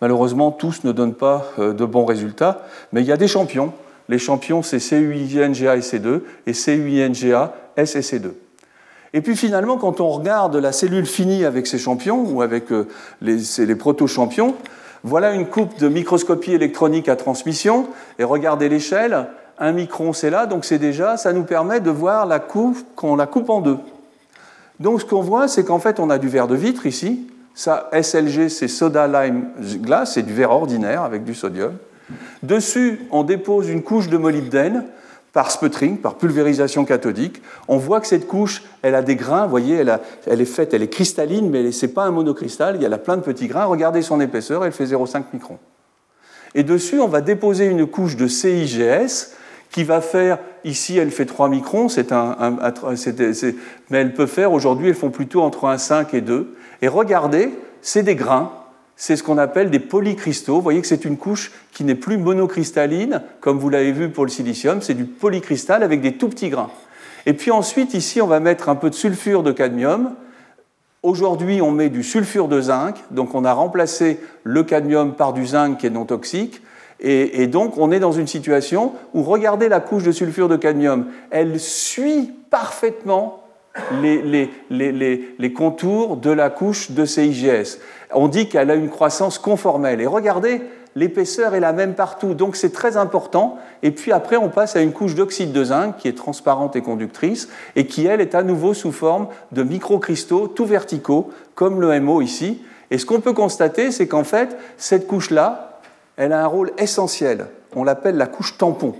[0.00, 3.72] Malheureusement, tous ne donnent pas euh, de bons résultats, mais il y a des champions.
[4.08, 8.30] Les champions, c'est CUINGA et C2 et CUINGA, S et C2.
[9.12, 12.86] Et puis finalement, quand on regarde la cellule finie avec ses champions ou avec euh,
[13.20, 14.54] les, les proto-champions,
[15.02, 19.26] voilà une coupe de microscopie électronique à transmission, et regardez l'échelle,
[19.58, 23.16] un micron c'est là, donc c'est déjà, ça nous permet de voir la coupe, qu'on
[23.16, 23.78] la coupe en deux.
[24.78, 27.90] Donc ce qu'on voit, c'est qu'en fait on a du verre de vitre ici, ça
[27.92, 29.50] SLG c'est soda lime
[29.82, 31.72] glace, c'est du verre ordinaire avec du sodium,
[32.42, 34.84] Dessus, on dépose une couche de molybdène
[35.32, 37.40] par sputtering, par pulvérisation cathodique.
[37.68, 40.82] On voit que cette couche, elle a des grains, vous voyez, elle, est faite, elle
[40.82, 43.66] est cristalline, mais ce n'est pas un monocristal, il y a plein de petits grains.
[43.66, 45.58] Regardez son épaisseur, elle fait 0,5 microns.
[46.54, 49.36] Et dessus, on va déposer une couche de CIGS
[49.70, 52.56] qui va faire, ici elle fait 3 microns, c'est un,
[53.90, 56.56] mais elle peut faire, aujourd'hui elles font plutôt entre 1,5 et 2.
[56.82, 57.50] Et regardez,
[57.82, 58.52] c'est des grains,
[58.96, 60.56] c'est ce qu'on appelle des polycristaux.
[60.56, 64.24] Vous voyez que c'est une couche qui n'est plus monocristalline, comme vous l'avez vu pour
[64.24, 66.70] le silicium, c'est du polycristal avec des tout petits grains.
[67.26, 70.14] Et puis ensuite, ici, on va mettre un peu de sulfure de cadmium.
[71.02, 75.46] Aujourd'hui, on met du sulfure de zinc, donc on a remplacé le cadmium par du
[75.46, 76.60] zinc qui est non toxique.
[77.02, 81.06] Et, donc, on est dans une situation où, regardez la couche de sulfure de cadmium,
[81.30, 83.44] elle suit parfaitement
[84.02, 87.78] les, les contours de la couche de CIGS
[88.12, 90.00] on dit qu'elle a une croissance conformelle.
[90.00, 90.62] Et regardez,
[90.96, 93.58] l'épaisseur est la même partout, donc c'est très important.
[93.82, 96.82] Et puis après, on passe à une couche d'oxyde de zinc qui est transparente et
[96.82, 101.98] conductrice, et qui, elle, est à nouveau sous forme de microcristaux tout verticaux, comme le
[102.00, 102.62] MO ici.
[102.90, 105.69] Et ce qu'on peut constater, c'est qu'en fait, cette couche-là,
[106.20, 107.46] elle a un rôle essentiel.
[107.74, 108.94] On l'appelle la couche tampon.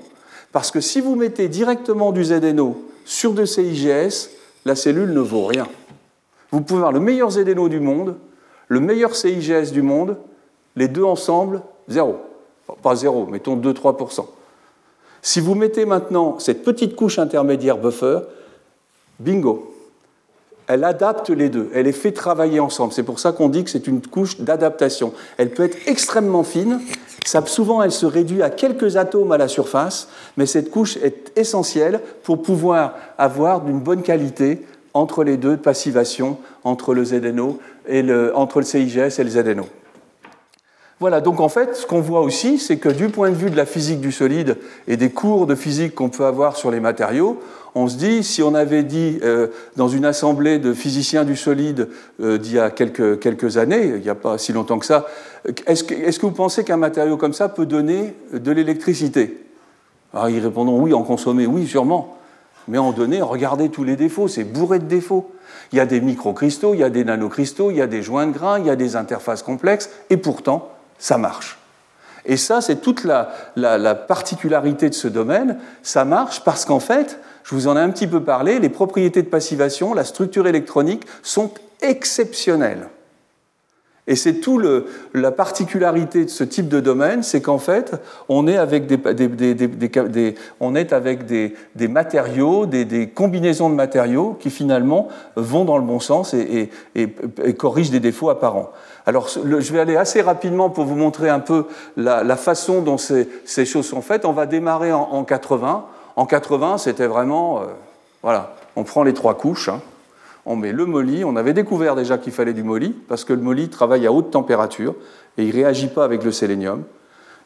[0.52, 4.30] Parce que si vous mettez directement du ZNO sur de CIGS,
[4.64, 5.68] la cellule ne vaut rien.
[6.50, 8.16] Vous pouvez avoir le meilleur ZNO du monde,
[8.68, 10.16] le meilleur CIGS du monde,
[10.76, 12.16] les deux ensemble, zéro.
[12.83, 14.24] Pas zéro, mettons 2-3%.
[15.20, 18.20] Si vous mettez maintenant cette petite couche intermédiaire buffer,
[19.18, 19.69] bingo,
[20.70, 22.92] elle adapte les deux, elle les fait travailler ensemble.
[22.92, 25.12] C'est pour ça qu'on dit que c'est une couche d'adaptation.
[25.37, 26.80] Elle peut être extrêmement fine,
[27.26, 31.33] ça, souvent elle se réduit à quelques atomes à la surface, mais cette couche est
[31.37, 37.59] essentielle pour pouvoir avoir d'une bonne qualité entre les deux de passivation, entre le ZNO
[37.88, 39.66] et le, entre le CIGS et le ZNO.
[41.00, 43.56] Voilà, donc en fait, ce qu'on voit aussi, c'est que du point de vue de
[43.56, 47.40] la physique du solide et des cours de physique qu'on peut avoir sur les matériaux,
[47.74, 51.88] on se dit, si on avait dit euh, dans une assemblée de physiciens du solide
[52.20, 55.06] euh, d'il y a quelques, années, il n'y a pas si longtemps que ça,
[55.66, 59.42] est-ce que, vous pensez qu'un matériau comme ça peut donner de l'électricité?
[60.12, 62.18] Alors ils répondront oui, en consommer, oui, sûrement.
[62.68, 65.30] Mais en donné, regardez tous les défauts, c'est bourré de défauts.
[65.72, 68.26] Il y a des microcristaux, il y a des nanocristaux, il y a des joints
[68.26, 70.68] de grains, il y a des interfaces complexes, et pourtant,
[71.00, 71.58] ça marche.
[72.26, 75.58] Et ça, c'est toute la, particularité de ce domaine.
[75.82, 79.22] Ça marche parce qu'en fait, je vous en ai un petit peu parlé, les propriétés
[79.22, 82.88] de passivation, la structure électronique sont exceptionnelles.
[84.06, 84.60] Et c'est tout
[85.14, 87.92] la particularité de ce type de domaine, c'est qu'en fait,
[88.28, 88.98] on est avec des,
[90.58, 96.00] on est avec des, matériaux, des, combinaisons de matériaux qui finalement vont dans le bon
[96.00, 96.70] sens et,
[97.56, 98.72] corrigent des défauts apparents.
[99.06, 103.26] Alors, je vais aller assez rapidement pour vous montrer un peu la, façon dont ces,
[103.64, 104.24] choses sont faites.
[104.24, 105.86] On va démarrer en, 80.
[106.16, 107.64] En 80, c'était vraiment, euh,
[108.22, 109.68] voilà, on prend les trois couches.
[109.68, 109.80] Hein
[110.46, 111.24] on met le molly.
[111.24, 114.30] On avait découvert déjà qu'il fallait du molly, parce que le molly travaille à haute
[114.30, 114.94] température
[115.38, 116.84] et il réagit pas avec le sélénium.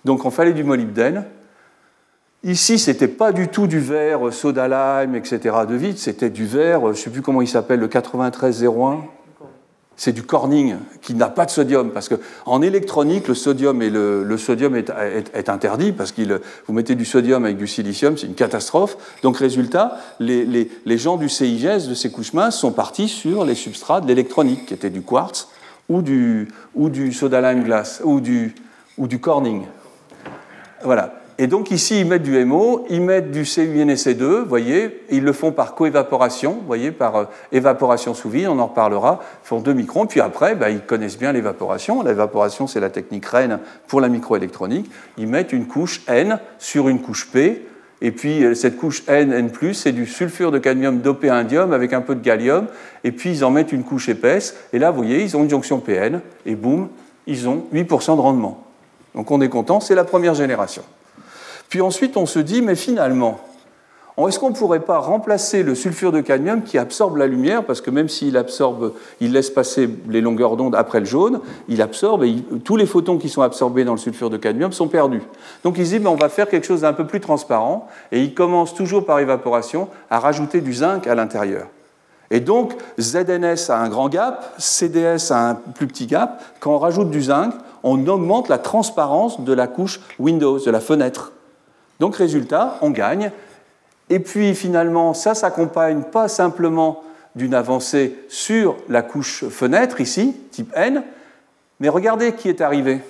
[0.05, 1.25] Donc on fallait du molybdène.
[2.43, 5.57] Ici, ce n'était pas du tout du verre soda lime, etc.
[5.67, 9.03] de vide, c'était du verre, je ne sais plus comment il s'appelle, le 9301
[9.97, 14.37] c'est du Corning qui n'a pas de sodium, parce qu'en électronique, le sodium, et le,
[14.37, 18.97] sodium est, interdit, parce que vous mettez du sodium avec du silicium, c'est une catastrophe.
[19.23, 24.01] Donc résultat, les, gens du CIGS, de ces couches minces, sont partis sur les substrats
[24.01, 25.49] de l'électronique, qui étaient du quartz
[25.89, 28.55] ou du, ou du soda lime glass, ou du,
[28.99, 29.67] ou du Corning.
[30.83, 31.24] Voilà.
[31.39, 35.33] Et donc ici, ils mettent du MO, ils mettent du CuNSC2, vous voyez, ils le
[35.33, 39.59] font par coévaporation, vous voyez, par euh, évaporation sous vide, on en reparlera, ils font
[39.59, 42.05] 2 microns, puis après, bah, ils connaissent bien l'évaporation.
[42.05, 44.89] L'évaporation, c'est la technique REN pour la microélectronique.
[45.19, 47.67] Ils mettent une couche N sur une couche P,
[48.01, 51.93] et puis euh, cette couche N, N+, c'est du sulfure de cadmium dopé indium avec
[51.95, 52.69] un peu de gallium,
[53.03, 55.51] et puis ils en mettent une couche épaisse, et là, vous voyez, ils ont une
[55.51, 56.91] jonction PN, et boum,
[57.27, 58.63] ils ont 8% de rendement.
[59.17, 60.83] Donc on est content, c'est la première génération.
[61.69, 63.41] Puis ensuite, on se dit, mais finalement,
[64.17, 67.81] est-ce qu'on ne pourrait pas remplacer le sulfure de cadmium qui absorbe la lumière, parce
[67.81, 72.23] que même s'il absorbe, il laisse passer les longueurs d'onde après le jaune, il absorbe
[72.23, 75.23] et tous les photons qui sont absorbés dans le sulfure de cadmium sont perdus.
[75.65, 78.35] Donc ils disent, mais on va faire quelque chose d'un peu plus transparent, et ils
[78.35, 81.67] commencent toujours par évaporation à rajouter du zinc à l'intérieur.
[82.31, 86.43] Et donc ZNS a un grand gap, CDS a un plus petit gap.
[86.61, 90.81] Quand on rajoute du zinc, on augmente la transparence de la couche Windows, de la
[90.81, 91.34] fenêtre.
[92.01, 93.31] Donc résultat, on gagne.
[94.11, 97.03] Et puis finalement, ça s'accompagne pas simplement
[97.35, 101.03] d'une avancée sur la couche fenêtre ici, type N,
[101.81, 103.01] mais regardez qui est arrivé.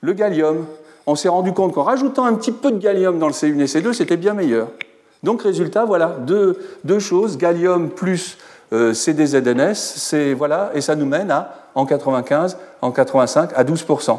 [0.00, 0.66] Le gallium.
[1.06, 3.64] on s'est rendu compte qu'en rajoutant un petit peu de gallium dans le C1 et
[3.64, 4.68] C2, c'était bien meilleur.
[5.22, 8.38] Donc résultat, voilà, deux, choses, gallium plus
[8.72, 14.18] euh, CDZNS, voilà, et ça nous mène à, en 95, en 85, à 12%.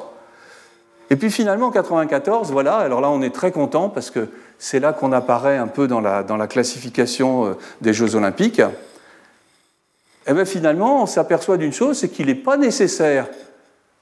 [1.10, 4.80] Et puis finalement, en 94, voilà, alors là on est très content parce que c'est
[4.80, 8.60] là qu'on apparaît un peu dans la, classification euh, des Jeux Olympiques.
[8.60, 13.28] Et eh bien finalement, on s'aperçoit d'une chose, c'est qu'il n'est pas nécessaire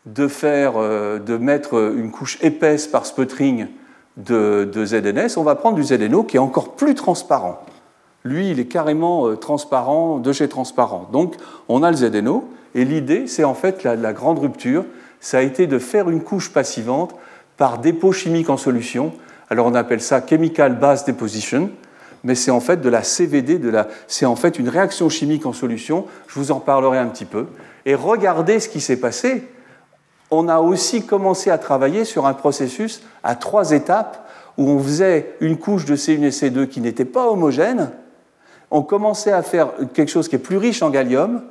[0.05, 3.67] de, faire, euh, de mettre une couche épaisse par sputtering
[4.17, 7.63] de, de, ZNS, on va prendre du ZNO qui est encore plus transparent.
[8.23, 11.07] Lui, il est carrément euh, transparent, de chez transparent.
[11.13, 11.35] Donc,
[11.69, 14.85] on a le ZNO, et l'idée, c'est en fait la, grande rupture,
[15.27, 17.13] ça a été de faire une couche passivante
[17.57, 19.11] par dépôt chimique en solution.
[19.49, 21.69] Alors, on appelle ça Chemical Base Deposition,
[22.23, 23.89] mais c'est en fait de la CVD, de la...
[24.07, 26.05] c'est en fait une réaction chimique en solution.
[26.29, 27.47] Je vous en parlerai un petit peu.
[27.85, 29.43] Et regardez ce qui s'est passé
[30.31, 35.35] on a aussi commencé à travailler sur un processus à trois étapes où on faisait
[35.41, 37.91] une couche de C1 et C2 qui n'était pas homogène.
[38.71, 41.43] On commençait à faire quelque chose qui est plus riche en gallium.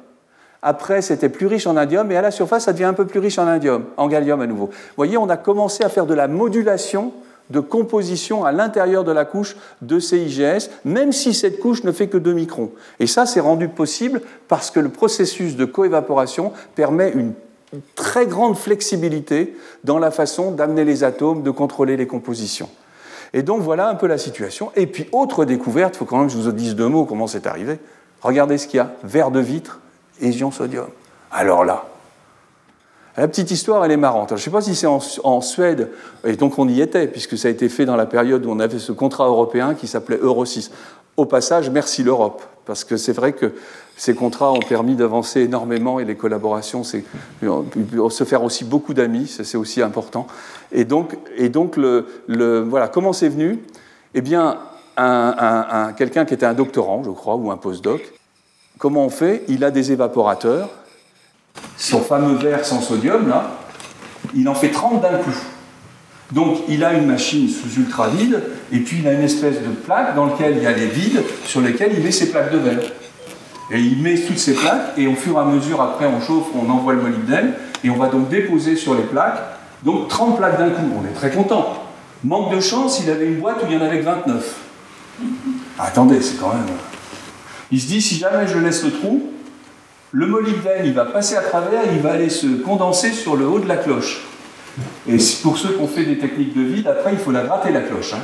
[0.69, 2.11] Après, c'était plus riche en indium.
[2.11, 4.49] Et à la surface, ça devient un peu plus riche en indium, en gallium à
[4.49, 4.67] nouveau.
[4.67, 7.13] Vous voyez, on a commencé à faire de la modulation
[7.51, 12.09] de composition à l'intérieur de la couche de CIGS, même si cette couche ne fait
[12.09, 12.73] que 2 microns.
[12.99, 17.35] Et ça, c'est rendu possible parce que le processus de coévaporation permet une
[17.95, 22.69] très grande flexibilité dans la façon d'amener les atomes, de contrôler les compositions.
[23.33, 24.73] Et donc voilà un peu la situation.
[24.75, 27.29] Et puis autre découverte, il faut quand même que je vous dise deux mots comment
[27.29, 27.79] c'est arrivé.
[28.21, 29.79] Regardez ce qu'il y a, verre de vitre,
[30.21, 30.89] ésion sodium.
[31.31, 31.85] Alors là,
[33.17, 34.31] la petite histoire, elle est marrante.
[34.31, 35.91] je ne sais pas si c'est en, Suède,
[36.25, 38.61] et donc on y était, puisque ça a été fait dans la période où on
[38.61, 40.71] avait ce contrat européen qui s'appelait Euro 6.
[41.17, 43.55] Au passage, merci l'Europe, parce que c'est vrai que
[43.97, 47.05] ces contrats ont permis d'avancer énormément et les collaborations, c'est
[47.43, 50.27] se faire aussi beaucoup d'amis, c'est aussi important.
[50.71, 52.05] Et donc, et donc le,
[52.69, 53.61] voilà, comment c'est venu?
[54.13, 54.59] Eh bien,
[54.99, 58.03] un, un, quelqu'un qui était un doctorant, je crois, ou un postdoc,
[58.79, 59.45] comment on fait?
[59.49, 60.69] Il a des évaporateurs.
[61.77, 63.51] Son fameux verre sans sodium, là,
[64.35, 65.37] il en fait 30 d'un coup.
[66.33, 69.69] Donc il a une machine sous ultra vide, et puis il a une espèce de
[69.69, 72.59] plaque dans laquelle il y a les vides, sur lesquels il met ses plaques de
[72.59, 72.83] verre.
[73.71, 76.47] Et il met toutes ces plaques, et au fur et à mesure, après, on chauffe,
[76.55, 79.41] on envoie le molybdène, et on va donc déposer sur les plaques,
[79.83, 80.89] donc 30 plaques d'un coup.
[81.01, 81.75] On est très content.
[82.25, 84.57] Manque de chance, il avait une boîte où il y en avait que 29.
[85.79, 86.67] attendez, c'est quand même.
[87.73, 89.33] Il se dit, si jamais je laisse le trou,
[90.13, 93.59] le molybdène, il va passer à travers, il va aller se condenser sur le haut
[93.59, 94.23] de la cloche.
[95.09, 97.73] Et pour ceux qui ont fait des techniques de vide, après, il faut la gratter,
[97.73, 98.13] la cloche.
[98.13, 98.21] Hein.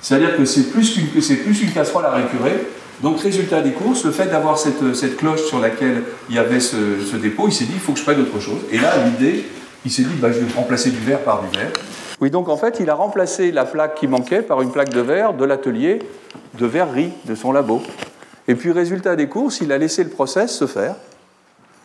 [0.00, 2.66] C'est-à-dire que c'est plus qu'une casserole à récurer,
[3.02, 6.60] donc, résultat des courses, le fait d'avoir cette, cette, cloche sur laquelle il y avait
[6.60, 8.60] ce, dépôt, il s'est dit, il faut que je prenne autre chose.
[8.72, 9.44] Et là, l'idée,
[9.84, 11.72] il s'est dit, bah, je vais remplacer du verre par du verre.
[12.22, 15.00] Oui, donc en fait, il a remplacé la plaque qui manquait par une plaque de
[15.00, 15.98] verre de l'atelier
[16.58, 17.82] de verrerie de son labo.
[18.48, 20.96] Et puis, résultat des courses, il a laissé le process se faire.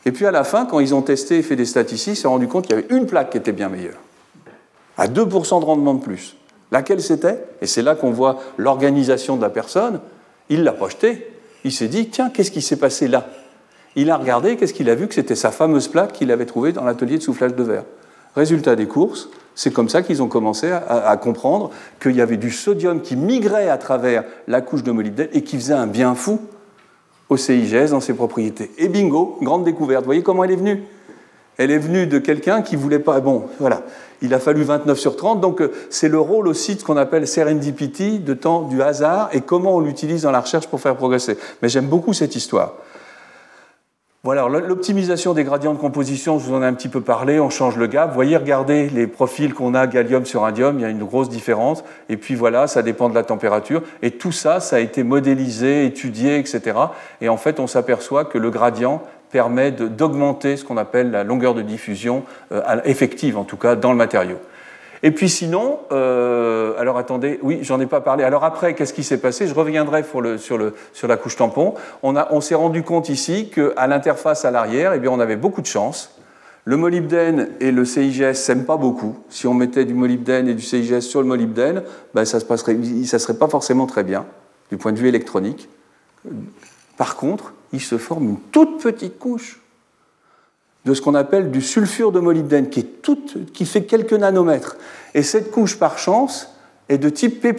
[0.05, 2.27] Et puis, à la fin, quand ils ont testé et fait des statistiques, ils s'est
[2.27, 3.99] rendu compte qu'il y avait une plaque qui était bien meilleure,
[4.97, 6.35] à 2% de rendement de plus.
[6.71, 7.43] Laquelle c'était?
[7.61, 9.99] Et c'est là qu'on voit l'organisation de la personne
[10.51, 11.27] il l'a projeté.
[11.63, 13.29] Il s'est dit, tiens, qu'est-ce qui s'est passé là?
[13.95, 15.07] Il a regardé, qu'est-ce qu'il a vu?
[15.07, 17.85] Que c'était sa fameuse plaque qu'il avait trouvée dans l'atelier de soufflage de verre.
[18.35, 22.51] Résultat des courses, c'est comme ça qu'ils ont commencé à, comprendre qu'il y avait du
[22.51, 26.39] sodium qui migrait à travers la couche de molybdène et qui faisait un bien fou
[27.29, 28.71] au CIGS dans ses propriétés.
[28.77, 30.01] Et bingo, grande découverte.
[30.01, 30.83] Vous voyez comment elle est venue
[31.57, 33.19] Elle est venue de quelqu'un qui voulait pas.
[33.19, 33.83] Bon, voilà
[34.21, 35.41] il a fallu 29 sur 30.
[35.41, 39.29] Donc euh, c'est le rôle aussi de ce qu'on appelle serendipity, de temps du hasard,
[39.33, 41.37] et comment on l'utilise dans la recherche pour faire progresser.
[41.61, 42.75] Mais j'aime beaucoup cette histoire.
[44.23, 47.49] Voilà, l'optimisation des gradients de composition, je vous en ai un petit peu parlé, on
[47.49, 48.09] change le gap.
[48.09, 51.27] Vous voyez, regardez les profils qu'on a gallium sur indium, il y a une grosse
[51.27, 51.83] différence.
[52.07, 53.81] Et puis voilà, ça dépend de la température.
[54.03, 56.77] Et tout ça, ça a été modélisé, étudié, etc.
[57.19, 61.55] Et en fait, on s'aperçoit que le gradient permet d'augmenter ce qu'on appelle la longueur
[61.55, 64.37] de diffusion euh, effective, en tout cas, dans le matériau.
[65.03, 68.23] Et puis sinon, euh, alors attendez, oui, j'en ai pas parlé.
[68.23, 69.47] Alors après, qu'est-ce qui s'est passé?
[69.47, 71.73] Je reviendrai le, sur, le, sur, la couche tampon.
[72.03, 75.61] On, on s'est rendu compte ici qu'à l'interface à l'arrière, eh bien, on avait beaucoup
[75.61, 76.19] de chance.
[76.65, 79.17] Le molybdène et le CIGS s'aiment pas beaucoup.
[79.29, 81.81] Si on mettait du molybdène et du CIGS sur le molybdène,
[82.13, 84.25] ben ça ne serait pas forcément très bien
[84.69, 85.69] du point de vue électronique.
[86.97, 89.60] Par contre, il se forme une toute petite couche
[90.85, 94.77] de ce qu'on appelle du sulfure de molybdène, qui, est toute, qui fait quelques nanomètres.
[95.13, 96.55] Et cette couche, par chance,
[96.89, 97.55] est de type P+.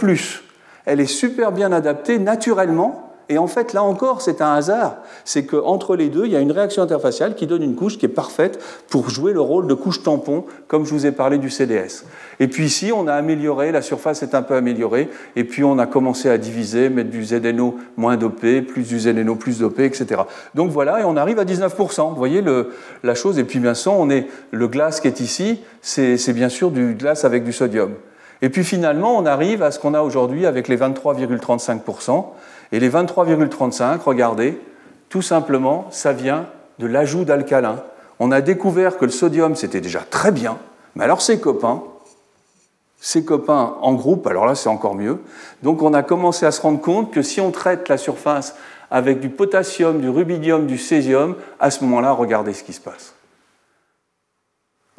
[0.85, 4.97] Elle est super bien adaptée naturellement, Et en fait, là encore, c'est un hasard.
[5.25, 8.07] C'est qu'entre les deux, il y a une réaction interfaciale qui donne une couche qui
[8.07, 8.59] est parfaite
[8.89, 12.05] pour jouer le rôle de couche tampon, comme je vous ai parlé du CDS.
[12.41, 15.79] Et puis ici, on a amélioré, la surface est un peu améliorée, et puis on
[15.79, 20.23] a commencé à diviser, mettre du ZNO moins dopé, plus du ZNO plus dopé, etc.
[20.55, 22.11] Donc voilà, et on arrive à 19%.
[22.11, 22.45] Vous voyez
[23.03, 26.49] la chose, et puis bien sûr, on est, le glace qui est ici, c'est bien
[26.49, 27.95] sûr du glace avec du sodium.
[28.43, 32.27] Et puis finalement, on arrive à ce qu'on a aujourd'hui avec les 23,35%.
[32.73, 34.61] Et les 23,35, regardez,
[35.09, 36.47] tout simplement, ça vient
[36.79, 37.77] de l'ajout d'alcalin.
[38.19, 40.59] On a découvert que le sodium, c'était déjà très bien,
[40.97, 41.83] mais alors ses copains,
[43.01, 45.21] ses copains en groupe, alors là c'est encore mieux.
[45.63, 48.57] Donc on a commencé à se rendre compte que si on traite la surface
[48.91, 53.15] avec du potassium, du rubidium, du césium, à ce moment-là, regardez ce qui se passe.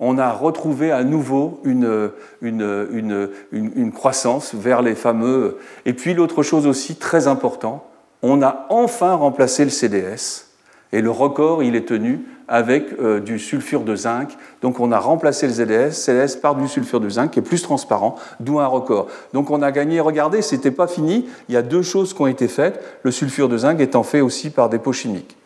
[0.06, 5.60] On a retrouvé à nouveau une, une, une, croissance vers les fameux.
[5.86, 7.86] Et puis l'autre chose aussi très important,
[8.22, 10.50] on a enfin remplacé le CDS.
[10.92, 14.36] Et le record, il est tenu avec euh, du sulfure de zinc.
[14.62, 18.16] Donc on a remplacé le CDS par du sulfure de zinc qui est plus transparent,
[18.42, 19.08] d'où un record.
[19.34, 22.22] Donc on a gagné, regardez, ce n'était pas fini, il y a deux choses qui
[22.22, 25.38] ont été faites, le sulfure de zinc étant fait aussi par des pots chimiques.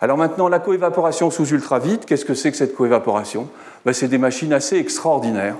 [0.00, 3.48] Alors maintenant, la coévaporation sous ultravite, qu'est-ce que c'est que cette coévaporation?
[3.84, 5.56] Ben, C'est des machines assez extraordinaires.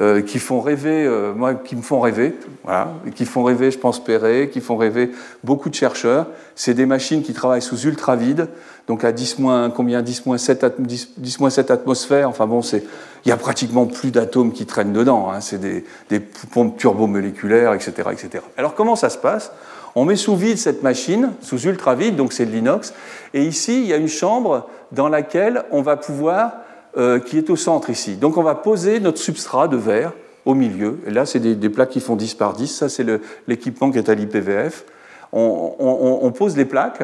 [0.00, 3.78] Euh, qui font rêver, euh, moi, qui me font rêver, voilà, qui font rêver, je
[3.78, 5.10] pense, Perret, qui font rêver
[5.44, 6.28] beaucoup de chercheurs.
[6.54, 8.48] C'est des machines qui travaillent sous ultravide,
[8.88, 9.36] donc à 10
[9.76, 12.26] combien 10 7, 10, 7 atmosphères.
[12.26, 15.30] Enfin bon, il y a pratiquement plus d'atomes qui traînent dedans.
[15.30, 18.42] Hein, c'est des, des pompes turbomoléculaires, etc., etc.
[18.56, 19.52] Alors comment ça se passe?
[19.94, 22.94] On met sous vide cette machine, sous ultravide, donc c'est de l'inox,
[23.34, 26.52] et ici il y a une chambre dans laquelle on va pouvoir
[26.96, 28.16] euh, qui est au centre ici.
[28.16, 30.12] Donc on va poser notre substrat de verre
[30.44, 31.00] au milieu.
[31.06, 32.66] Et là, c'est des, plaques qui font 10 par 10.
[32.66, 33.06] Ça, c'est
[33.46, 34.84] l'équipement qui est à l'IPVF.
[35.32, 37.02] On, pose les plaques.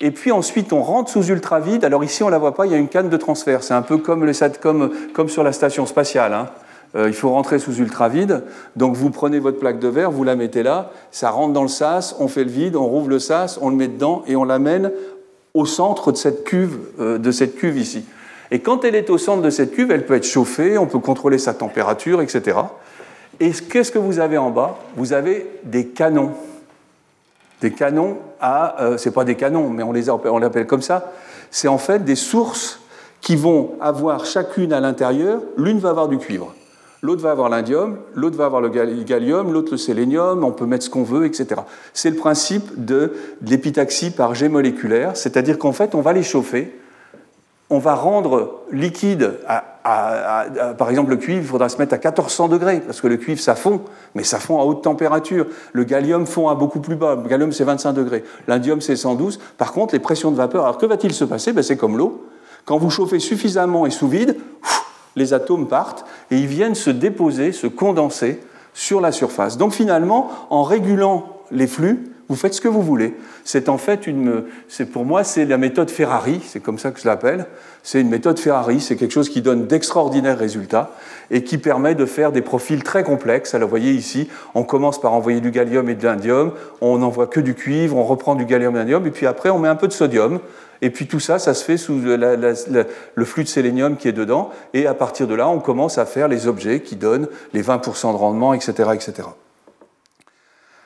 [0.00, 1.84] Et puis ensuite, on rentre sous ultravide.
[1.84, 3.62] Alors ici, on ne la voit pas, il y a une canne de transfert.
[3.62, 4.32] C'est un peu comme, le,
[5.12, 6.32] comme, sur la station spatiale.
[6.32, 6.48] Hein.
[6.96, 8.42] Euh, il faut rentrer sous ultravide.
[8.76, 11.68] Donc vous prenez votre plaque de verre, vous la mettez là, ça rentre dans le
[11.68, 14.44] sas, on fait le vide, on rouvre le sas, on le met dedans et on
[14.44, 14.90] l'amène
[15.54, 18.04] au centre de cette cuve, euh, de cette cuve ici.
[18.50, 20.98] Et quand elle est au centre de cette cuve, elle peut être chauffée, on peut
[20.98, 22.58] contrôler sa température, etc.
[23.38, 24.76] Et qu'est-ce que vous avez en bas?
[24.96, 26.32] Vous avez des canons.
[27.60, 28.82] Des canons à.
[28.82, 31.12] Euh, c'est pas des canons, mais on les on l'appelle comme ça.
[31.50, 32.80] C'est en fait des sources
[33.20, 35.42] qui vont avoir chacune à l'intérieur.
[35.56, 36.54] L'une va avoir du cuivre,
[37.02, 40.84] l'autre va avoir l'indium, l'autre va avoir le gallium, l'autre le sélénium, on peut mettre
[40.84, 41.62] ce qu'on veut, etc.
[41.94, 46.72] C'est le principe de l'épitaxie par jet moléculaire, c'est-à-dire qu'en fait, on va les chauffer
[47.70, 49.38] on va rendre liquide,
[49.84, 53.40] par exemple le cuivre, il faudra se mettre à 1400 degrés, parce que le cuivre,
[53.40, 53.82] ça fond,
[54.16, 55.46] mais ça fond à haute température.
[55.72, 59.38] Le gallium fond à beaucoup plus bas, le gallium c'est 25 degrés, l'indium c'est 112.
[59.56, 61.52] Par contre, les pressions de vapeur, alors que va-t-il se passer?
[61.52, 62.26] Ben, C'est comme l'eau.
[62.64, 64.36] Quand vous chauffez suffisamment et sous vide,
[65.16, 68.40] les atomes partent et ils viennent se déposer, se condenser
[68.74, 69.56] sur la surface.
[69.56, 73.16] Donc finalement, en régulant les flux, vous faites ce que vous voulez.
[73.44, 77.00] C'est en fait une, c'est pour moi, c'est la méthode Ferrari, c'est comme ça que
[77.00, 77.46] je l'appelle.
[77.82, 80.92] C'est une méthode Ferrari, c'est quelque chose qui donne d'extraordinaires résultats
[81.32, 83.54] et qui permet de faire des profils très complexes.
[83.54, 87.26] Alors, vous voyez ici, on commence par envoyer du gallium et de l'indium, on n'envoie
[87.26, 89.68] que du cuivre, on reprend du gallium et de l'indium, et puis après, on met
[89.68, 90.38] un peu de sodium.
[90.82, 94.50] Et puis tout ça, ça se fait sous le flux de sélénium qui est dedans.
[94.72, 98.12] Et à partir de là, on commence à faire les objets qui donnent les 20%
[98.12, 99.28] de rendement, etc., etc.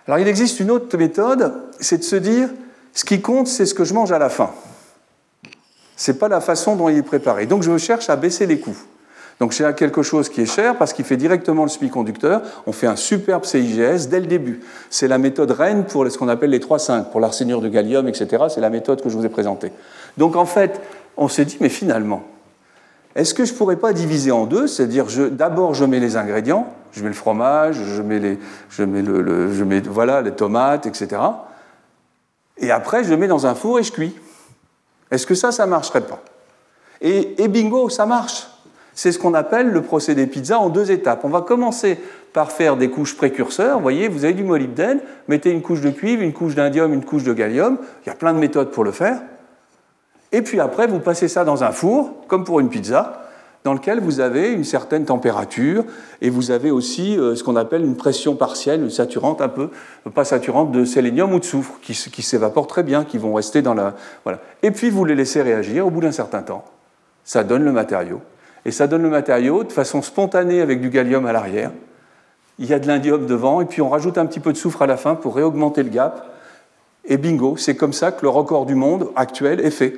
[0.07, 2.49] Alors il existe une autre méthode, c'est de se dire,
[2.93, 4.51] ce qui compte, c'est ce que je mange à la fin.
[5.97, 7.47] Ce n'est pas la façon dont il est préparé.
[7.47, 8.77] Donc je cherche à baisser les coûts.
[9.41, 12.43] Donc j'ai quelque chose qui est cher parce qu'il fait directement le semi-conducteur.
[12.67, 14.61] On fait un superbe CIGS dès le début.
[14.91, 18.45] C'est la méthode Rennes pour ce qu'on appelle les 3,5, pour l'arsénure de gallium, etc.
[18.49, 19.73] C'est la méthode que je vous ai présentée.
[20.19, 20.81] Donc en fait,
[21.17, 22.23] on s'est dit, mais finalement,
[23.15, 26.67] est-ce que je ne pourrais pas diviser en deux C'est-à-dire, d'abord, je mets les ingrédients,
[26.93, 28.39] je mets le fromage, je mets les,
[28.71, 31.21] je mets le, je mets, voilà, les tomates, etc.
[32.59, 34.15] Et après, je le mets dans un four et je cuis.
[35.11, 36.23] Est-ce que ça, ça ne marcherait pas?
[37.01, 38.49] Et, et bingo, ça marche.
[38.95, 41.21] C'est ce qu'on appelle le procédé pizza en deux étapes.
[41.25, 41.99] On va commencer
[42.33, 43.77] par faire des couches précurseurs.
[43.77, 47.05] Vous voyez, vous avez du molybdène, mettez une couche de cuivre, une couche d'indium, une
[47.05, 47.79] couche de gallium.
[48.05, 49.21] Il y a plein de méthodes pour le faire.
[50.35, 53.23] Et puis après, vous passez ça dans un four, comme pour une pizza,
[53.63, 55.85] dans lequel vous avez une certaine température
[56.21, 59.71] et vous avez aussi euh, ce qu'on appelle une pression partielle, saturante un peu,
[60.13, 63.63] pas saturante, de sélénium ou de soufre, qui, qui s'évaporent très bien, qui vont rester
[63.63, 63.95] dans la.
[64.25, 64.41] Voilà.
[64.65, 66.65] Et puis vous les laissez réagir au bout d'un certain temps.
[67.23, 68.21] Ça donne le matériau.
[68.65, 71.71] Et ça donne le matériau de façon spontanée avec du gallium à l'arrière.
[72.59, 74.83] Il y a de l'indium devant, et puis on rajoute un petit peu de soufre
[74.83, 76.27] à la fin pour réaugmenter le gap
[77.05, 79.95] Et bingo, c'est comme ça que le record du monde actuel est fait.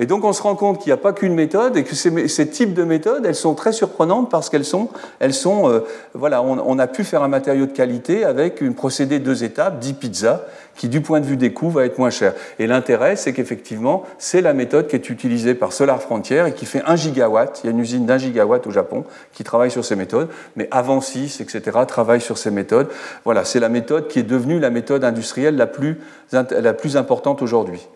[0.00, 2.48] Et donc on se rend compte qu'il n'y a pas qu'une méthode et que ces,
[2.50, 5.80] types de méthodes, elles sont très surprenantes parce qu'elles sont, elles sont euh,
[6.14, 9.94] voilà, on, a pu faire un matériau de qualité avec une procédé deux étapes, 10
[9.94, 10.42] pizzas,
[10.76, 12.34] qui du point de vue des coûts va être moins cher.
[12.60, 16.66] Et l'intérêt, c'est qu'effectivement, c'est la méthode qui est utilisée par Solar Frontier et qui
[16.66, 17.60] fait 1 gigawatt.
[17.64, 20.68] Il y a une usine d'un gigawatt au Japon qui travaille sur ces méthodes, mais
[20.70, 22.86] avant 6, etc., travaille sur ces méthodes.
[23.24, 25.98] Voilà, c'est la méthode qui est devenue la méthode industrielle la plus,
[26.30, 27.88] la plus importante aujourd'hui.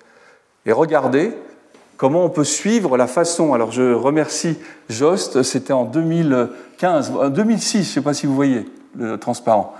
[0.66, 1.32] Et regardez,
[2.02, 3.54] comment on peut suivre la façon.
[3.54, 8.64] Alors je remercie Jost, c'était en 2015, 2006, je ne sais pas si vous voyez
[8.98, 9.72] le transparent,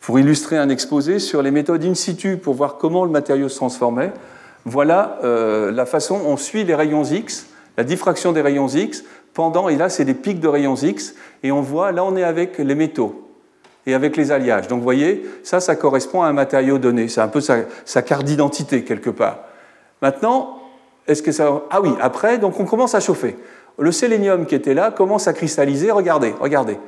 [0.00, 3.54] pour illustrer un exposé sur les méthodes in situ pour voir comment le matériau se
[3.54, 4.10] transformait.
[4.64, 9.68] Voilà euh, la façon, on suit les rayons X, la diffraction des rayons X pendant,
[9.68, 11.14] et là c'est des pics de rayons X,
[11.44, 13.30] et on voit, là on est avec les métaux
[13.86, 14.66] et avec les alliages.
[14.66, 18.24] Donc vous voyez, ça, ça correspond à un matériau donné, c'est un peu sa carte
[18.24, 19.44] d'identité quelque part.
[20.02, 20.57] Maintenant,
[21.08, 21.62] est-ce que ça...
[21.70, 23.36] Ah oui, après, donc on commence à chauffer.
[23.78, 25.90] Le sélénium qui était là commence à cristalliser.
[25.90, 26.78] Regardez, regardez.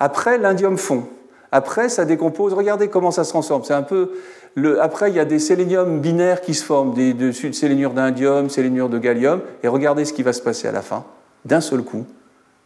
[0.00, 1.04] Après, l'indium fond.
[1.52, 2.52] Après, ça décompose.
[2.52, 3.62] Regardez comment ça se transforme.
[3.64, 4.10] C'est un peu.
[4.54, 4.82] Le...
[4.82, 7.30] Après, il y a des séléniums binaires qui se forment, des de...
[7.32, 9.40] sélénures d'indium, sélénures de gallium.
[9.62, 11.04] Et regardez ce qui va se passer à la fin,
[11.44, 12.04] d'un seul coup.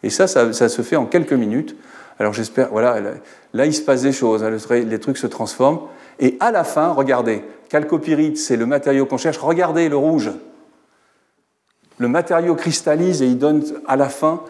[0.03, 1.77] Et ça, ça, se fait en quelques minutes.
[2.19, 2.97] Alors j'espère, voilà,
[3.55, 4.51] là il se passe des choses, hein.
[4.71, 5.81] les trucs se transforment.
[6.21, 9.39] Et à la fin, regardez, calcopyrite, c'est le matériau qu'on cherche.
[9.39, 10.31] Regardez le rouge
[11.99, 14.41] le matériau cristallise et il donne à la fin,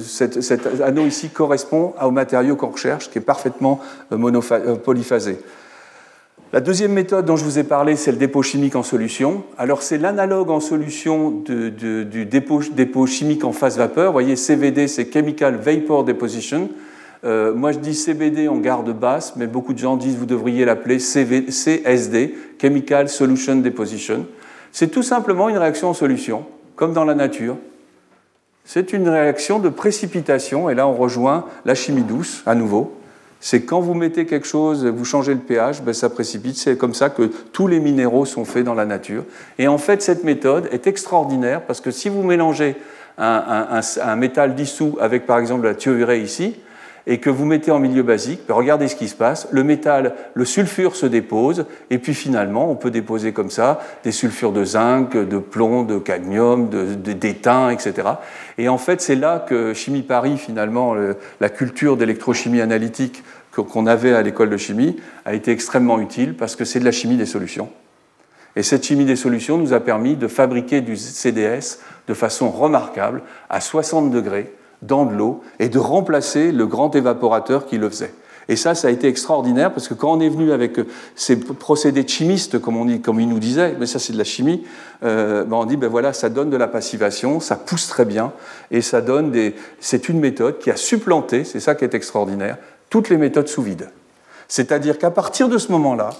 [0.00, 3.80] cet, anneau ici correspond au matériau qu'on recherche, qui est parfaitement
[4.12, 5.38] euh, euh, polyphasé.
[6.52, 9.44] La deuxième méthode dont je vous ai parlé, c'est le dépôt chimique en solution.
[9.58, 14.06] Alors c'est l'analogue en solution du dépôt, chimique en phase vapeur.
[14.06, 16.70] Vous voyez, CVD, c'est Chemical Vapor Deposition.
[17.24, 20.64] Euh, moi, je dis CBD en garde basse, mais beaucoup de gens disent vous devriez
[20.64, 24.26] l'appeler CSD, Chemical Solution Deposition.
[24.72, 26.44] C'est tout simplement une réaction en solution,
[26.76, 27.56] comme dans la nature.
[28.64, 32.94] C'est une réaction de précipitation, et là on rejoint la chimie douce à nouveau.
[33.40, 36.56] C'est quand vous mettez quelque chose, vous changez le pH, ben ça précipite.
[36.56, 39.24] C'est comme ça que tous les minéraux sont faits dans la nature.
[39.58, 42.76] Et en fait, cette méthode est extraordinaire parce que si vous mélangez
[43.16, 46.56] un, métal dissous avec par exemple la thiourée ici,
[47.08, 49.48] et que vous mettez en milieu basique, ben, regardez ce qui se passe.
[49.50, 54.12] Le métal, le sulfure se dépose, et puis finalement, on peut déposer comme ça des
[54.12, 58.08] sulfures de zinc, de plomb, de cadmium, d'étain, etc.
[58.58, 60.94] Et en fait, c'est là que Chimie Paris, finalement,
[61.40, 66.54] la culture d'électrochimie analytique qu'on avait à l'école de chimie, a été extrêmement utile parce
[66.54, 67.70] que c'est de la chimie des solutions.
[68.54, 73.22] Et cette chimie des solutions nous a permis de fabriquer du CDS de façon remarquable
[73.48, 74.52] à 60 degrés
[74.82, 78.12] dans de l'eau et de remplacer le grand évaporateur qui le faisait.
[78.50, 81.38] Et ça, ça a été extraordinaire parce que quand on est venu avec euh, ces
[81.38, 84.64] procédés chimistes, comme, on dit, comme il nous disait, mais ça c'est de la chimie,
[85.04, 88.32] euh, ben on dit ben voilà, ça donne de la passivation, ça pousse très bien
[88.70, 89.54] et ça donne des.
[89.80, 92.56] C'est une méthode qui a supplanté, c'est ça qui est extraordinaire,
[92.88, 93.90] toutes les méthodes sous vide.
[94.48, 96.10] C'est-à-dire qu'à partir de ce moment-là,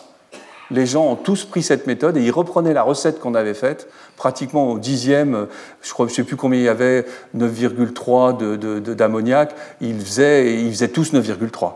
[0.70, 3.88] les gens ont tous pris cette méthode et ils reprenaient la recette qu'on avait faite,
[4.16, 5.46] pratiquement au dixième,
[5.82, 7.06] je ne sais plus combien il y avait,
[7.36, 11.72] 9,3 d'ammoniac, ils, faisaient, ils faisaient tous 9,3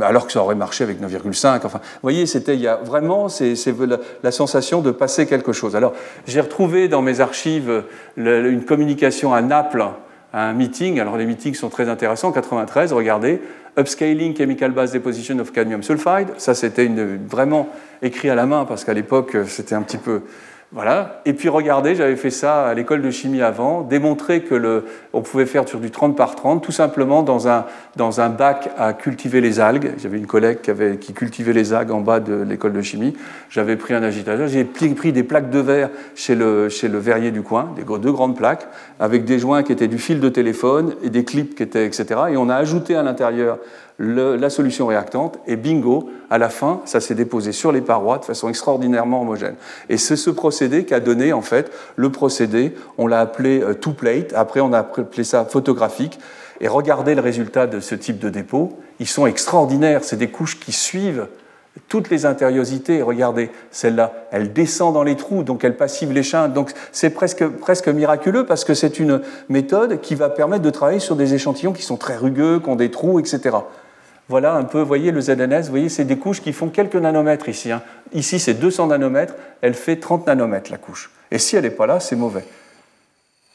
[0.00, 1.60] alors que ça aurait marché avec 9,5.
[1.64, 5.52] Enfin, vous voyez, c'était il y a vraiment c'est, la, la, sensation de passer quelque
[5.52, 5.76] chose.
[5.76, 5.92] Alors,
[6.26, 7.84] j'ai retrouvé dans mes archives
[8.16, 9.84] une communication à Naples,
[10.32, 11.00] un meeting.
[11.00, 12.28] Alors, les meetings sont très intéressants.
[12.28, 13.40] En 93, regardez,
[13.78, 16.28] Upscaling Chemical Base Deposition of Cadmium Sulfide.
[16.36, 16.90] Ça, c'était
[17.28, 17.68] vraiment
[18.02, 20.22] écrit à la main parce qu'à l'époque, c'était un petit peu
[20.74, 21.20] voilà.
[21.26, 25.20] Et puis regardez, j'avais fait ça à l'école de chimie avant, démontrer que le, on
[25.20, 27.66] pouvait faire sur du 30 par 30, tout simplement dans un,
[27.96, 29.92] dans un bac à cultiver les algues.
[29.98, 33.14] J'avais une collègue qui, avait, qui cultivait les algues en bas de l'école de chimie.
[33.50, 37.32] J'avais pris un agitateur, j'ai pris des plaques de verre chez le, chez le verrier
[37.32, 38.66] du coin, des deux grandes plaques,
[38.98, 42.06] avec des joints qui étaient du fil de téléphone et des clips qui étaient, etc.
[42.30, 43.58] Et on a ajouté à l'intérieur
[44.02, 48.24] la solution réactante, et bingo, à la fin, ça s'est déposé sur les parois de
[48.24, 49.54] façon extraordinairement homogène.
[49.88, 53.74] Et c'est ce procédé qui a donné, en fait, le procédé, on l'a appelé euh,
[53.74, 56.18] two-plate, après on a appelé ça photographique,
[56.60, 60.58] et regardez le résultat de ce type de dépôt, ils sont extraordinaires, c'est des couches
[60.58, 61.28] qui suivent
[61.88, 66.48] toutes les intériosités, regardez, celle-là, elle descend dans les trous, donc elle passive les chains.
[66.48, 71.00] Donc c'est presque, presque miraculeux parce que c'est une méthode qui va permettre de travailler
[71.00, 73.56] sur des échantillons qui sont très rugueux, qui ont des trous, etc.
[74.28, 77.48] Voilà un peu, voyez, le ZNS, vous voyez, c'est des couches qui font quelques nanomètres
[77.48, 77.72] ici.
[77.72, 77.82] Hein.
[78.12, 81.10] Ici, c'est 200 nanomètres, elle fait 30 nanomètres la couche.
[81.30, 82.44] Et si elle n'est pas là, c'est mauvais.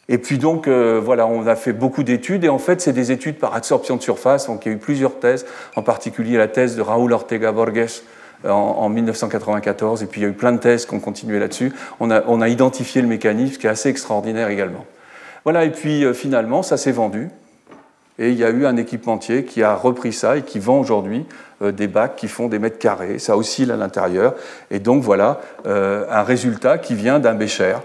[0.09, 3.11] Et puis donc, euh, voilà, on a fait beaucoup d'études, et en fait, c'est des
[3.11, 5.45] études par absorption de surface, donc il y a eu plusieurs thèses,
[5.75, 8.01] en particulier la thèse de Raúl Ortega Borges
[8.47, 11.73] en, 1994, et puis il y a eu plein de thèses qui ont continué là-dessus.
[11.99, 14.85] On a, on a identifié le mécanisme qui est assez extraordinaire également.
[15.43, 17.29] Voilà, et puis finalement, ça s'est vendu.
[18.19, 21.25] Et il y a eu un équipementier qui a repris ça et qui vend aujourd'hui
[21.61, 23.19] euh, des bacs qui font des mètres carrés.
[23.19, 24.33] Ça oscille à l'intérieur.
[24.71, 27.75] Et donc voilà euh, un résultat qui vient d'un bécher.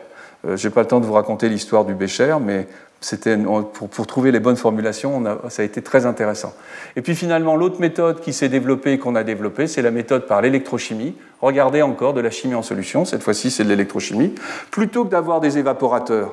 [0.47, 2.67] Euh, Je n'ai pas le temps de vous raconter l'histoire du bécher, mais
[3.01, 6.55] c'était pour, pour, trouver les bonnes formulations, ça a été très intéressant.
[6.95, 10.27] Et puis finalement, l'autre méthode qui s'est développée et qu'on a développée, c'est la méthode
[10.27, 11.17] par l'électrochimie.
[11.41, 14.35] Regardez encore de la chimie en solution, cette fois-ci c'est de l'électrochimie.
[14.71, 16.33] Plutôt que d'avoir des évaporateurs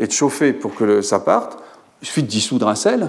[0.00, 1.62] et de chauffer pour que ça parte,
[2.02, 3.08] il suffit de dissoudre un sel,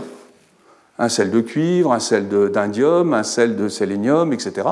[0.97, 4.67] un sel de cuivre, un sel d'indium, un sel de sélénium, etc.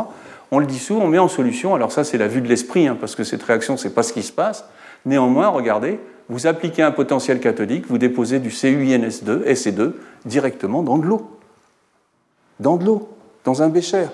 [0.52, 1.76] On le dissout, on met en solution.
[1.76, 4.04] Alors ça, c'est la vue de l'esprit, hein, parce que cette réaction, ce n'est pas
[4.04, 4.66] ce qui se passe.
[5.06, 6.00] Néanmoins, regardez,
[6.30, 9.94] vous appliquez un potentiel cathodique, vous déposez du CuINS2, SE2,
[10.26, 11.30] directement dans de l'eau.
[12.60, 13.10] Dans de l'eau,
[13.46, 14.08] dans un bécher.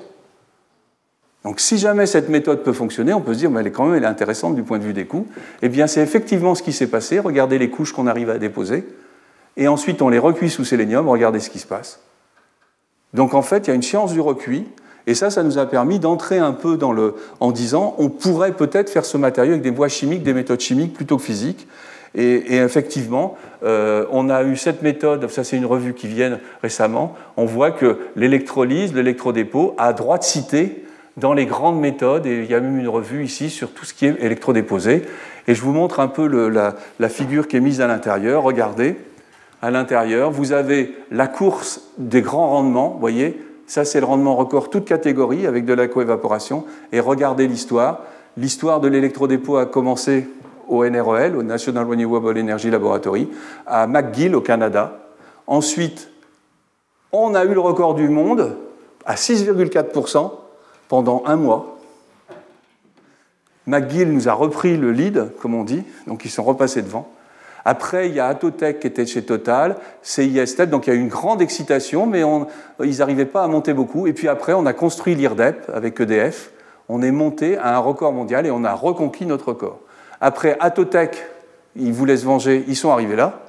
[1.44, 3.86] Donc si jamais cette méthode peut fonctionner, on peut se dire, mais elle est quand
[3.86, 5.28] même intéressante du point de vue des coûts.
[5.62, 7.20] Eh bien, c'est effectivement ce qui s'est passé.
[7.20, 8.86] Regardez les couches qu'on arrive à déposer
[9.58, 12.00] et ensuite on les recuit sous sélénium, regardez ce qui se passe.
[13.14, 14.66] Donc en fait, il y a une science du recuit,
[15.06, 18.54] et ça, ça nous a permis d'entrer un peu dans le, en disant, on pourrait
[18.54, 21.68] peut-être faire ce matériau avec des voies chimiques, des méthodes chimiques plutôt que physiques.
[22.16, 27.16] Et, effectivement, euh, on a eu cette méthode, ça c'est une revue qui vient récemment,
[27.38, 30.86] on voit que l'électrolyse, l'électrodépôt a droit de citer
[31.18, 33.94] dans les grandes méthodes, et il y a même une revue ici sur tout ce
[33.94, 35.04] qui est électrodéposé.
[35.48, 38.44] Et je vous montre un peu la, la figure qui est mise à l'intérieur.
[38.44, 38.96] Regardez,
[39.64, 40.30] à l'intérieur.
[40.30, 44.84] Vous avez la course des grands rendements, vous voyez, ça c'est le rendement record toute
[44.84, 46.66] catégorie avec de la coévaporation.
[46.92, 48.02] Et regardez l'histoire.
[48.36, 50.28] L'histoire de l'électrodépôt a commencé
[50.68, 53.30] au NREL, au National Renewable Energy Laboratory,
[53.66, 55.00] à McGill au Canada.
[55.48, 56.10] Ensuite,
[57.14, 58.58] on a eu le record du monde
[59.06, 60.30] à 6,4%
[60.90, 61.78] pendant un mois.
[63.66, 67.13] McGill nous a repris le lead, comme on dit, donc ils sont repassés devant.
[67.66, 71.02] Après, il y a Atotech qui était chez Total, CIS donc il y a eu
[71.02, 72.24] une grande excitation, mais
[72.84, 74.06] ils n'arrivaient pas à monter beaucoup.
[74.06, 76.52] Et puis après, on a construit l'IRDEP avec EDF.
[76.90, 79.80] On est monté à un record mondial et on a reconquis notre record.
[80.20, 81.26] Après, Atotech,
[81.76, 83.40] ils voulaient se venger, ils sont arrivés là.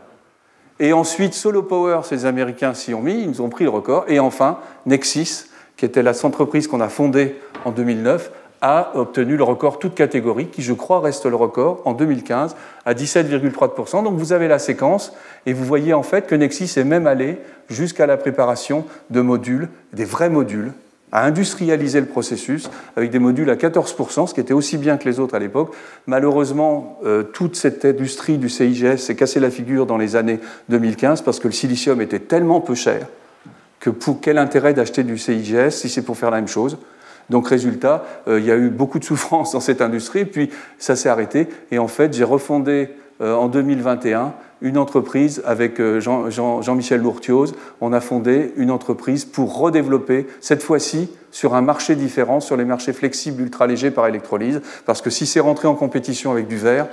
[0.81, 4.05] Et ensuite, Solo Power, ces Américains s'y ont mis, ils nous ont pris le record.
[4.09, 5.47] Et enfin, Nexis,
[5.77, 8.31] qui était la entreprise qu'on a fondée en 2009,
[8.65, 12.57] a obtenu le record toute catégorie, qui je crois reste le record en 2015
[12.87, 14.03] à 17,3%.
[14.03, 15.13] Donc vous avez la séquence
[15.45, 17.37] et vous voyez en fait que Nexis est même allé
[17.69, 20.73] jusqu'à la préparation de modules, des vrais modules,
[21.13, 25.05] à industrialiser le processus avec des modules à 14%, ce qui était aussi bien que
[25.05, 25.75] les autres à l'époque.
[26.07, 30.41] Malheureusement, euh, toute cette industrie du CIGS s'est cassé la figure dans les années
[30.71, 33.09] 2015 parce que le silicium était tellement peu cher
[33.79, 36.79] que pour quel intérêt d'acheter du CIGS si c'est pour faire la même chose?
[37.31, 40.97] Donc résultat, euh, il y a eu beaucoup de souffrance dans cette industrie, puis ça
[40.97, 41.49] s'est arrêté.
[41.71, 47.45] Et en fait, j'ai refondé euh, en 2021 une entreprise avec euh, Jean-Michel Jean,
[47.81, 52.65] On a fondé une entreprise pour redévelopper, cette fois-ci, sur un marché différent, sur les
[52.65, 56.57] marchés flexibles ultra légers par électrolyse, parce que si c'est rentré en compétition avec du
[56.57, 56.87] verre,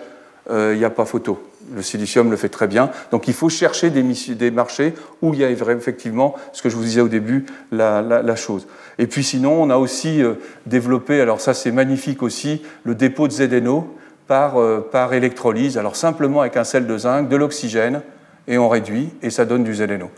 [0.49, 1.41] il n'y a pas photo.
[1.73, 2.89] Le silicium le fait très bien.
[3.11, 6.83] Donc il faut chercher des, marchés où il y a effectivement, ce que je vous
[6.83, 8.67] disais au début, la, chose.
[8.97, 10.33] Et puis sinon, on a aussi euh,
[10.65, 13.95] développé, alors ça c'est magnifique aussi, le dépôt de ZNO
[14.27, 18.01] par, euh, par électrolyse, alors simplement avec un sel de zinc, de l'oxygène,
[18.47, 20.09] et on réduit, et ça donne du ZNO.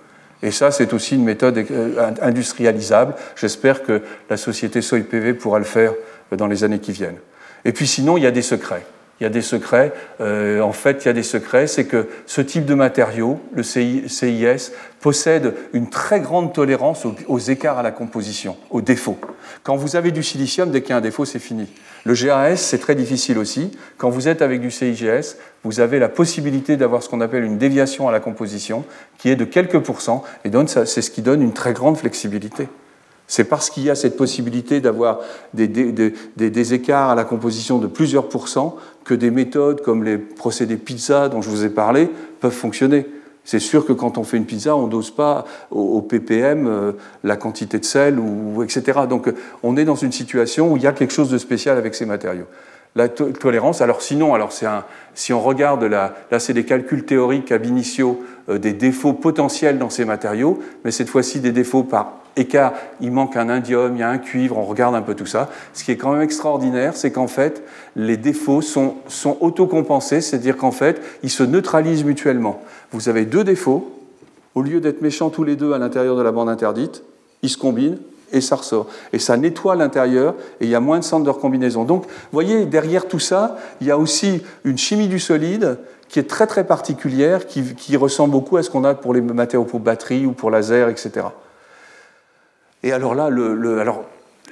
[0.42, 3.16] Et ça, c'est aussi une méthode euh, industrialisable.
[3.36, 5.94] J'espère que la société SoyPV pourra le faire
[6.36, 7.20] dans les années qui viennent.
[7.64, 8.86] Et puis sinon, il y a des secrets
[9.24, 9.94] il y a des secrets.
[10.20, 13.64] Euh, en fait, il y a des secrets, c'est que ce type de matériau, le
[13.64, 19.18] CIS, possède une très grande tolérance aux, écarts à la composition, aux défauts.
[19.64, 21.70] Quand vous avez du silicium, dès qu'il y a un défaut, c'est fini.
[22.04, 23.72] Le GAS, c'est très difficile aussi.
[23.96, 27.58] Quand vous êtes avec du CIGS, vous avez la possibilité d'avoir ce qu'on appelle une
[27.58, 28.84] déviation à la composition,
[29.18, 32.68] qui est de quelques pourcents, et c'est ce qui donne une très grande flexibilité.
[33.36, 35.18] C'est parce qu'il y a cette possibilité d'avoir
[35.56, 38.76] des, écarts à la composition de plusieurs pourcents
[39.06, 42.12] que des méthodes comme les procédés pizza dont je vous ai parlé
[42.42, 43.08] peuvent fonctionner.
[43.44, 46.92] C'est sûr que quand on fait une pizza, on n'ose pas au, ppm euh,
[47.24, 49.00] la quantité de sel, ou, etc.
[49.10, 51.96] Donc on est dans une situation où il y a quelque chose de spécial avec
[51.96, 52.46] ces matériaux.
[52.96, 54.84] La tolérance, alors sinon, alors un,
[55.16, 59.90] si on regarde, là, c'est des calculs théoriques ab initio euh, des défauts potentiels dans
[59.90, 64.04] ces matériaux, mais cette fois-ci des défauts par écart, il manque un indium, il y
[64.04, 65.50] a un cuivre, on regarde un peu tout ça.
[65.74, 67.64] Ce qui est quand même extraordinaire, c'est qu'en fait,
[67.96, 72.62] les défauts sont, sont autocompensés, c'est-à-dire qu'en fait, ils se neutralisent mutuellement.
[72.92, 73.92] Vous avez deux défauts,
[74.54, 77.04] au lieu d'être méchants tous les deux à l'intérieur de la bande interdite,
[77.42, 77.98] ils se combinent
[78.34, 78.88] et ça ressort.
[79.14, 81.86] Et ça nettoie l'intérieur et il y a moins de centres de recombinaison.
[81.86, 85.78] Donc, vous voyez, derrière tout ça, il y a aussi une chimie du solide
[86.10, 89.66] qui est très très particulière, qui, ressemble beaucoup à ce qu'on a pour les matériaux
[89.66, 91.26] pour batterie ou pour laser, etc.
[92.84, 94.04] Et alors là, le, alors,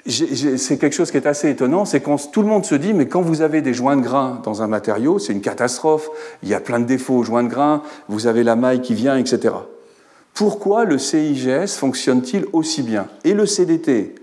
[0.07, 3.07] c'est quelque chose qui est assez étonnant, c'est quand tout le monde se dit, mais
[3.07, 6.09] quand vous avez des joints de grains dans un matériau, c'est une catastrophe,
[6.41, 8.95] il y a plein de défauts aux joints de grains, vous avez la maille qui
[8.95, 9.53] vient, etc.
[10.33, 14.15] Pourquoi le CIGS fonctionne-t-il aussi bien Et le CDT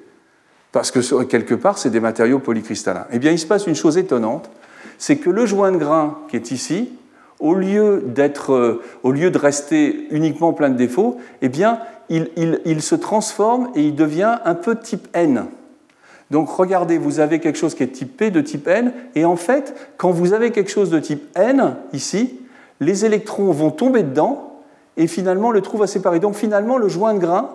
[0.73, 3.07] Parce que quelque part, c'est des matériaux polycristallins.
[3.13, 4.51] Eh bien, il se passe une chose étonnante,
[4.97, 6.91] c'est que le joint de grain qui est ici,
[7.41, 8.05] au lieu,
[8.49, 12.31] euh, au lieu de rester uniquement plein de défauts, eh bien, il,
[12.65, 15.47] il se transforme et il devient un peu type N.
[16.31, 19.37] Donc regardez, vous avez quelque chose qui est type P de type N, et en
[19.37, 22.41] fait, quand vous avez quelque chose de type N, ici,
[22.81, 24.48] les électrons vont tomber dedans,
[24.99, 26.21] et finalement le trou va séparer.
[26.21, 27.49] Donc finalement, le joint de grain,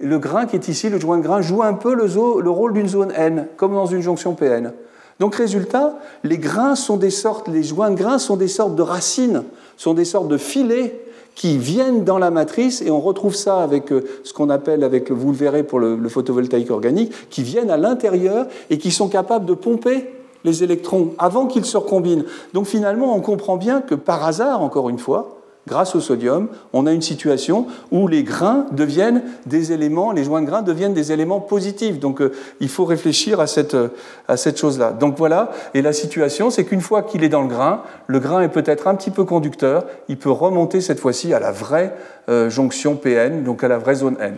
[0.00, 2.72] le grain qui est ici, le joint de grain, joue un peu le, le rôle
[2.72, 4.72] d'une zone N, comme dans une jonction PN.
[5.20, 5.94] Donc résultat,
[6.24, 9.44] les grains sont des sortes, les joints de grains sont des sortes de racines,
[9.76, 11.00] sont des sortes de filets
[11.34, 15.10] qui viennent dans la matrice, et on retrouve ça avec euh, ce qu'on appelle, avec,
[15.10, 19.44] vous le verrez pour le, photovoltaïque organique, qui viennent à l'intérieur et qui sont capables
[19.44, 20.06] de pomper
[20.44, 22.24] les électrons avant qu'ils se recombinent.
[22.54, 25.35] Donc finalement, on comprend bien que par hasard, encore une fois,
[25.66, 30.42] grâce au sodium, on a une situation où les grains deviennent des éléments, les joints
[30.42, 31.98] de grains deviennent des éléments positifs.
[31.98, 33.88] Donc euh, il faut réfléchir à cette, euh,
[34.28, 34.92] à cette chose-là.
[34.92, 38.42] Donc voilà, et la situation, c'est qu'une fois qu'il est dans le grain, le grain
[38.42, 41.94] est peut-être un petit peu conducteur, il peut remonter cette fois-ci à la vraie
[42.28, 44.36] euh, jonction PN, donc à la vraie zone N.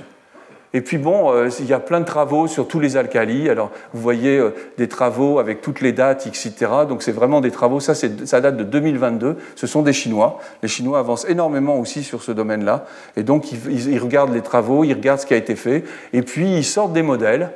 [0.74, 3.48] Et puis bon, euh, il y a plein de travaux sur tous les alcalis.
[3.48, 6.52] Alors vous voyez euh, des travaux avec toutes les dates, etc.
[6.88, 10.38] Donc c'est vraiment des travaux, ça, ça date de 2022, ce sont des Chinois.
[10.62, 12.84] Les Chinois avancent énormément aussi sur ce domaine-là.
[13.16, 16.22] Et donc ils, ils regardent les travaux, ils regardent ce qui a été fait, et
[16.22, 17.50] puis ils sortent des modèles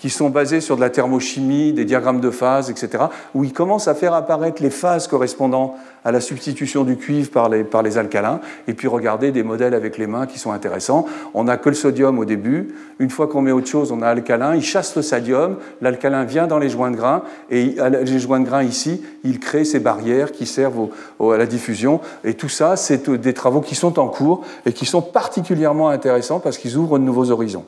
[0.00, 3.04] qui sont basés sur de la thermochimie, des diagrammes de phase, etc.,
[3.34, 5.76] où ils commencent à faire apparaître les phases correspondant
[6.06, 10.06] à la substitution du cuivre par les, alcalins, et puis regarder des modèles avec les
[10.06, 11.04] mains qui sont intéressants.
[11.34, 12.74] On n'a que le sodium au début.
[12.98, 14.54] Une fois qu'on met autre chose, on a alcalin.
[14.54, 15.58] Il chasse le sodium.
[15.82, 19.66] L'alcalin vient dans les joints de grains, et les joints de grains ici, il crée
[19.66, 20.88] ces barrières qui servent
[21.20, 22.00] à la diffusion.
[22.24, 26.40] Et tout ça, c'est des travaux qui sont en cours et qui sont particulièrement intéressants
[26.40, 27.66] parce qu'ils ouvrent de nouveaux horizons.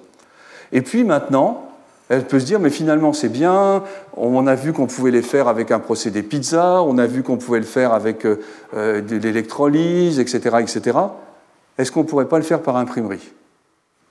[0.73, 1.72] Et puis maintenant,
[2.13, 3.85] elle peut se dire, mais finalement c'est bien,
[4.19, 7.39] on a vu qu'on pouvait les faire avec un procédé pizza, on a vu qu'on
[7.39, 8.39] pouvait le faire avec euh,
[8.77, 10.57] euh, de l'électrolyse, etc.
[10.61, 10.99] etc.
[11.79, 13.33] Est-ce qu'on ne pourrait pas le faire par imprimerie?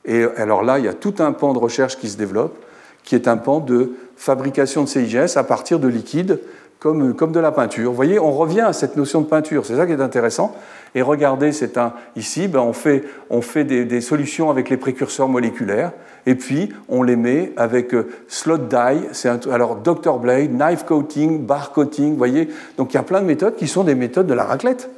[0.05, 2.57] Et alors là, il y a tout un pan de recherche qui se développe,
[3.03, 6.39] qui est un pan de fabrication de CIGS à partir de liquides
[6.81, 7.91] comme, comme de la peinture.
[7.91, 10.55] Vous voyez, on revient à cette notion de peinture, c'est ça qui est intéressant.
[10.95, 15.29] Et regardez, c'est un, ici, ben on fait, on fait des, solutions avec les précurseurs
[15.29, 15.91] moléculaires,
[16.25, 20.17] et puis on les met avec euh, slot dye, c'est alors Dr.
[20.17, 22.49] Blade, knife coating, bar coating, vous voyez.
[22.77, 24.89] Donc il y a plein de méthodes qui sont des méthodes de la raclette.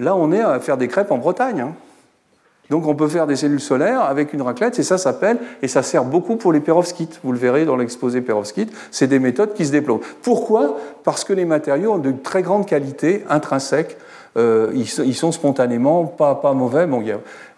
[0.00, 1.60] Là, on est à faire des crêpes en Bretagne.
[1.60, 1.72] Hein.
[2.70, 5.82] Donc on peut faire des cellules solaires avec une raclette, et ça s'appelle, et ça
[5.82, 7.20] sert beaucoup pour les perovskites.
[7.24, 10.00] Vous le verrez dans l'exposé perovskite, c'est des méthodes qui se déploient.
[10.22, 10.78] Pourquoi?
[11.04, 13.96] Parce que les matériaux ont de très grande qualité intrinsèque.
[14.36, 16.86] Euh, ils, sont spontanément pas, pas mauvais.
[16.86, 17.02] Bon,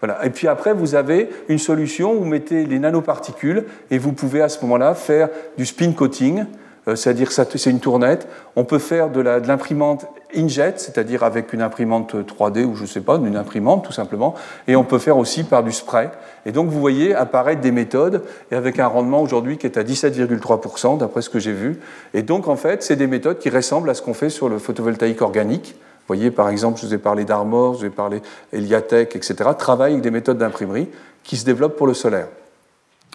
[0.01, 0.25] voilà.
[0.25, 4.41] Et puis après, vous avez une solution où vous mettez les nanoparticules et vous pouvez
[4.41, 6.45] à ce moment-là faire du spin coating.
[6.87, 8.27] Euh, c'est-à-dire c'est une tournette.
[8.55, 13.01] On peut faire de l'imprimante inkjet, c'est-à-dire avec une imprimante 3D ou je ne sais
[13.01, 14.33] pas, une imprimante tout simplement,
[14.67, 16.09] et on peut faire aussi par du spray.
[16.45, 19.83] Et donc vous voyez apparaître des méthodes, et avec un rendement aujourd'hui qui est à
[19.83, 21.79] 17,3% d'après ce que j'ai vu.
[22.13, 24.59] Et donc en fait, c'est des méthodes qui ressemblent à ce qu'on fait sur le
[24.59, 25.75] photovoltaïque organique.
[25.75, 28.21] Vous voyez, par exemple, je vous ai parlé d'Armor, je vous ai parlé
[28.51, 30.89] Eliatech, etc., travaillent avec des méthodes d'imprimerie
[31.23, 32.27] qui se développent pour le solaire.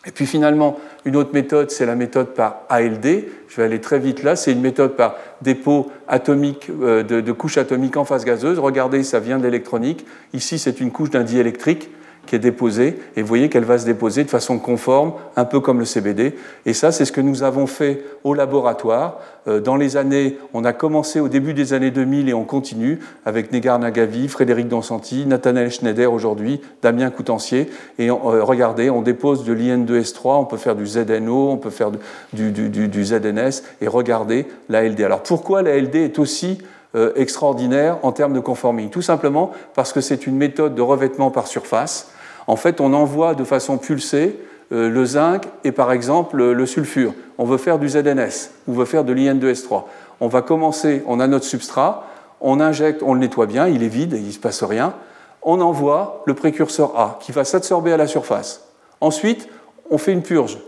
[0.09, 3.25] Et puis finalement, une autre méthode, c'est la méthode par ALD.
[3.47, 4.37] Je vais aller très vite là.
[4.37, 8.59] C'est une méthode par dépôt atomique, euh, de, couches atomiques en phase gazeuse.
[8.59, 10.07] Regardez, ça vient de l'électronique.
[10.33, 11.91] Ici, c'est une couche d'un diélectrique
[12.29, 15.61] qui est déposée, et vous voyez qu'elle va se déposer de façon conforme, un peu
[15.61, 16.35] comme le CBD.
[16.67, 19.19] Et ça, c'est ce que nous avons fait au laboratoire.
[19.47, 23.01] Euh, dans les années, on a commencé au début des années 2000 et on continue
[23.25, 27.71] avec Negar Nagavi, Frédéric Donsanti, Nathanaël Schneider aujourd'hui, Damien Coutancier.
[27.99, 31.91] Et euh, regardez, on dépose de l'IN2S3, on peut faire du ZNO, on peut faire
[32.35, 35.01] du, du, ZNS, et regardez la LD.
[35.01, 36.59] Alors pourquoi la LD est aussi
[36.95, 41.31] euh, extraordinaire en termes de conformité Tout simplement parce que c'est une méthode de revêtement
[41.31, 42.11] par surface
[42.49, 44.41] en fait, on envoie de façon pulsée
[44.73, 47.13] euh, le zinc et par exemple le sulfure.
[47.37, 49.85] On veut faire du ZNS on veut faire de l'IN2S3.
[50.21, 52.07] On va commencer, on a notre substrat,
[52.41, 54.95] on injecte, on le nettoie bien, il est vide, il ne se passe rien.
[55.43, 58.65] On envoie le précurseur A qui va s'absorber à la surface.
[59.01, 59.49] Ensuite,
[59.91, 60.59] on fait une purge.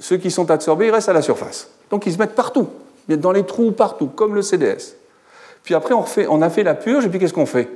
[0.00, 1.70] Ceux qui sont absorbés, ils restent à la surface.
[1.90, 2.68] Donc ils se mettent partout,
[3.08, 4.96] dans les trous partout, comme le CDS.
[5.62, 7.68] Puis après, on a fait la purge, et puis qu'est-ce qu'on fait?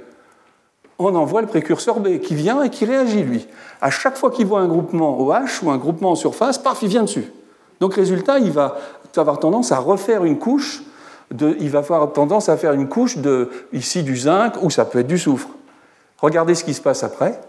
[1.05, 3.47] On envoie le précurseur B qui vient et qui réagit, lui.
[3.81, 6.89] À chaque fois qu'il voit un groupement OH ou un groupement en surface, paf, il
[6.89, 7.33] vient dessus.
[7.81, 8.77] Donc résultat, il va
[9.17, 10.83] avoir tendance à refaire une couche,
[11.33, 14.85] de, il va avoir tendance à faire une couche de, ici du zinc, ou ça
[14.85, 15.49] peut être du soufre.
[16.19, 17.41] Regardez ce qui se passe après.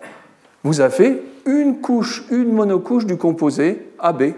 [0.64, 4.34] Vous avez une couche, une monocouche du composé AB.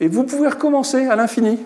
[0.00, 1.58] Et vous pouvez recommencer à l'infini.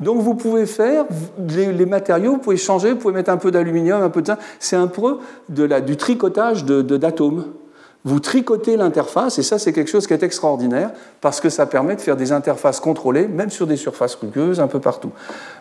[0.00, 1.06] Donc vous pouvez faire
[1.48, 4.38] les, matériaux, vous pouvez changer, vous pouvez mettre un peu d'aluminium, un peu de zinc.
[4.60, 5.18] C'est un peu
[5.48, 7.38] du tricotage d'atomes.
[7.38, 7.44] De,
[8.04, 10.90] vous tricotez l'interface, et ça c'est quelque chose qui est extraordinaire,
[11.20, 14.68] parce que ça permet de faire des interfaces contrôlées, même sur des surfaces rugueuses, un
[14.68, 15.10] peu partout.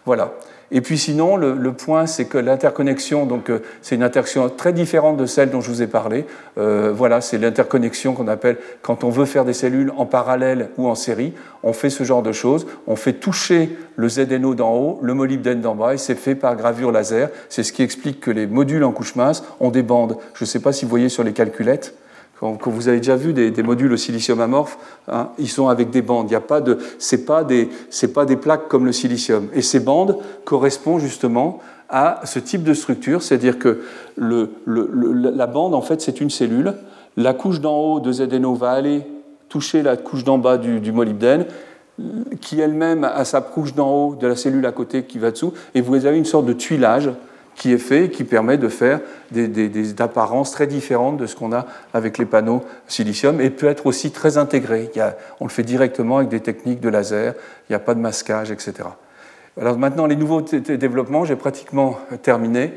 [0.06, 0.34] Voilà.
[0.70, 5.16] Et puis sinon, le, point, c'est que l'interconnexion, donc euh, c'est une interconnexion très différente
[5.16, 6.26] de celle dont je vous ai parlé.
[6.58, 10.88] Euh, voilà, c'est l'interconnexion qu'on appelle quand on veut faire des cellules en parallèle ou
[10.88, 11.34] en série.
[11.64, 12.68] On fait ce genre de choses.
[12.86, 16.58] On fait toucher le ZNO d'en haut, le molybdène d'en bas, et c'est fait par
[16.58, 17.30] gravure laser.
[17.48, 20.18] C'est ce qui explique que les modules en couche mince ont des bandes.
[20.34, 21.96] Je ne sais pas si vous voyez sur les calculettes.
[22.40, 24.78] Quand, vous avez déjà vu des, modules au silicium amorphe,
[25.08, 26.28] hein, ils sont avec des bandes.
[26.30, 29.48] Il y a pas de, c'est pas des, c'est pas des plaques comme le silicium.
[29.54, 31.60] Et ces bandes correspondent justement
[31.90, 33.82] à ce type de structure, c'est-à-dire que
[34.18, 36.76] la bande, en fait, c'est une cellule.
[37.16, 39.04] La couche d'en haut de ZNO va aller
[39.50, 41.46] toucher la couche d'en bas du molybdène,
[42.42, 45.54] qui elle-même a sa couche d'en haut de la cellule à côté qui va dessous,
[45.74, 47.10] et vous avez une sorte de tuilage
[47.58, 49.02] qui est fait et qui permet de faire
[49.32, 53.88] des, apparences très différentes de ce qu'on a avec les panneaux silicium et peut être
[53.88, 54.90] aussi très intégré.
[55.40, 57.34] on le fait directement avec des techniques de laser,
[57.68, 58.90] il n'y a pas de masquage, etc.
[59.60, 62.74] Alors maintenant, les nouveaux développements, j'ai pratiquement terminé.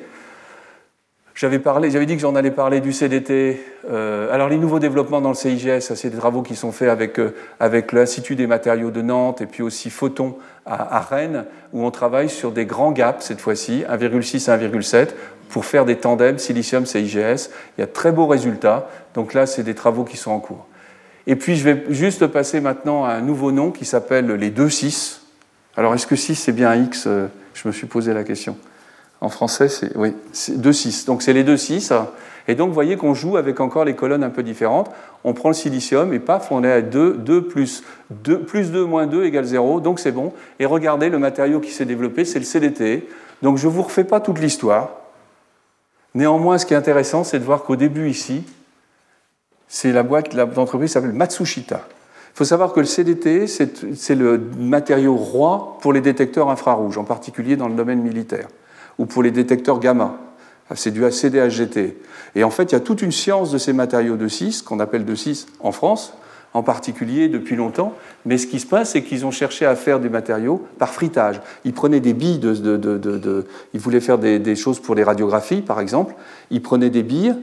[1.41, 3.65] J'avais parlé, j'avais dit que j'en allais parler du CDT.
[3.91, 7.19] Euh, alors les nouveaux développements dans le CIGS, c'est des travaux qui sont faits avec,
[7.19, 10.37] euh, avec l'Institut des matériaux de Nantes et puis aussi Photon
[10.67, 15.15] à, Rennes, où on travaille sur des grands gaps cette fois-ci, 1,6 à 1,7,
[15.49, 17.49] pour faire des tandems silicium-CIGS.
[17.79, 18.91] Il y a de très beaux résultats.
[19.15, 20.67] Donc là, c'est des travaux qui sont en cours.
[21.27, 25.21] Et puis je vais juste passer maintenant à un nouveau nom qui s'appelle les 2,6.
[25.79, 27.05] Alors est-ce que 6 c'est bien un X?
[27.07, 28.59] Euh, Je me suis posé la question.
[29.21, 31.07] En français, c'est oui, 2,6.
[31.07, 31.93] Donc c'est les 2,6.
[32.49, 34.91] Et donc vous voyez qu'on joue avec encore les colonnes un peu différentes.
[35.25, 38.85] On prend le silicium et paf, on est à 2, 2 plus 2, plus 2
[38.85, 39.81] moins 2 égale 0.
[39.81, 40.33] Donc c'est bon.
[40.59, 43.07] Et regardez, le matériau qui s'est développé, c'est le CDT.
[43.43, 44.91] Donc je ne vous refais pas toute l'histoire.
[46.15, 48.43] Néanmoins, ce qui est intéressant, c'est de voir qu'au début ici,
[49.69, 51.87] c'est la boîte d'entreprise s'appelle Matsushita.
[52.35, 57.05] Il faut savoir que le CDT, c'est le matériau roi pour les détecteurs infrarouges, en
[57.05, 58.49] particulier dans le domaine militaire
[59.01, 60.19] ou pour les détecteurs gamma.
[60.75, 61.97] C'est du CDHGT.
[62.37, 64.79] Et en fait, il y a toute une science de ces matériaux de 6, qu'on
[64.79, 66.13] appelle de 6 en France,
[66.53, 67.95] en particulier depuis longtemps.
[68.27, 71.41] Mais ce qui se passe, c'est qu'ils ont cherché à faire des matériaux par fritage.
[71.65, 72.53] Ils prenaient des billes de.
[72.55, 76.15] de, ils voulaient faire des, des, choses pour les radiographies, par exemple.
[76.51, 77.35] Ils prenaient des billes,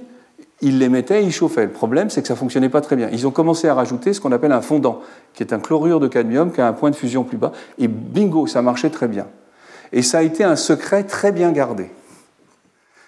[0.62, 1.66] ils les mettaient et ils chauffaient.
[1.66, 3.10] Le problème, c'est que ça ne fonctionnait pas très bien.
[3.12, 5.02] Ils ont commencé à rajouter ce qu'on appelle un fondant,
[5.34, 7.52] qui est un chlorure de cadmium qui a un point de fusion plus bas.
[7.80, 9.26] Et bingo, ça marchait très bien.
[9.94, 11.90] Et ça a été un secret très bien gardé.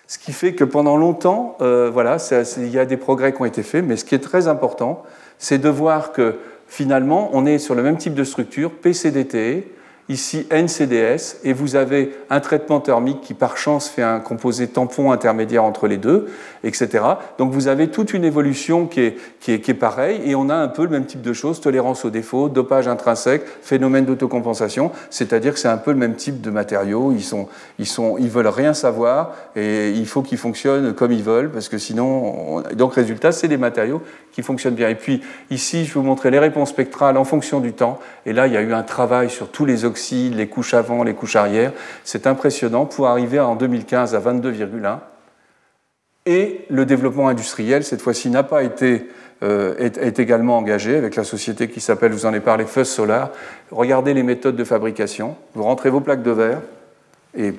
[0.08, 2.18] Ce qui fait que pendant longtemps, euh, voilà,
[2.58, 5.04] il y a des progrès qui ont été faits, mais ce qui est très important,
[5.38, 9.72] c'est de voir que finalement, on est sur le même type de structure, PCDT,
[10.10, 15.12] ici NCDS, et vous avez un traitement thermique qui par chance fait un composé tampon
[15.12, 16.28] intermédiaire entre les deux,
[16.64, 17.04] etc.
[17.38, 20.50] Donc vous avez toute une évolution qui est, qui est, qui est pareille, et on
[20.50, 24.92] a un peu le même type de choses, tolérance aux défauts, dopage intrinsèque, phénomène d'autocompensation,
[25.12, 27.48] c'est-à-dire que c'est un peu le même type de matériaux, ils, sont,
[27.78, 31.70] ils, sont, ils veulent rien savoir, et il faut qu'ils fonctionnent comme ils veulent, parce
[31.70, 34.02] que sinon, donc résultat, c'est des matériaux
[34.32, 34.90] qui fonctionnent bien.
[34.90, 38.34] Et puis ici, je vais vous montrer les réponses spectrales en fonction du temps, et
[38.34, 41.14] là, il y a eu un travail sur tous les oxydes les couches avant, les
[41.14, 41.74] couches arrière.
[42.04, 45.00] C'est impressionnant pour arriver en 2015 à 22,1.
[46.26, 49.08] Et le développement industriel, cette fois-ci, n'a pas été
[49.42, 53.32] euh, est, également engagé avec la société qui s'appelle, vous en ai parlé, Fuzz Solar.
[53.72, 55.38] Regardez les méthodes de fabrication.
[55.56, 56.62] Vous rentrez vos plaques de verre
[57.38, 57.54] et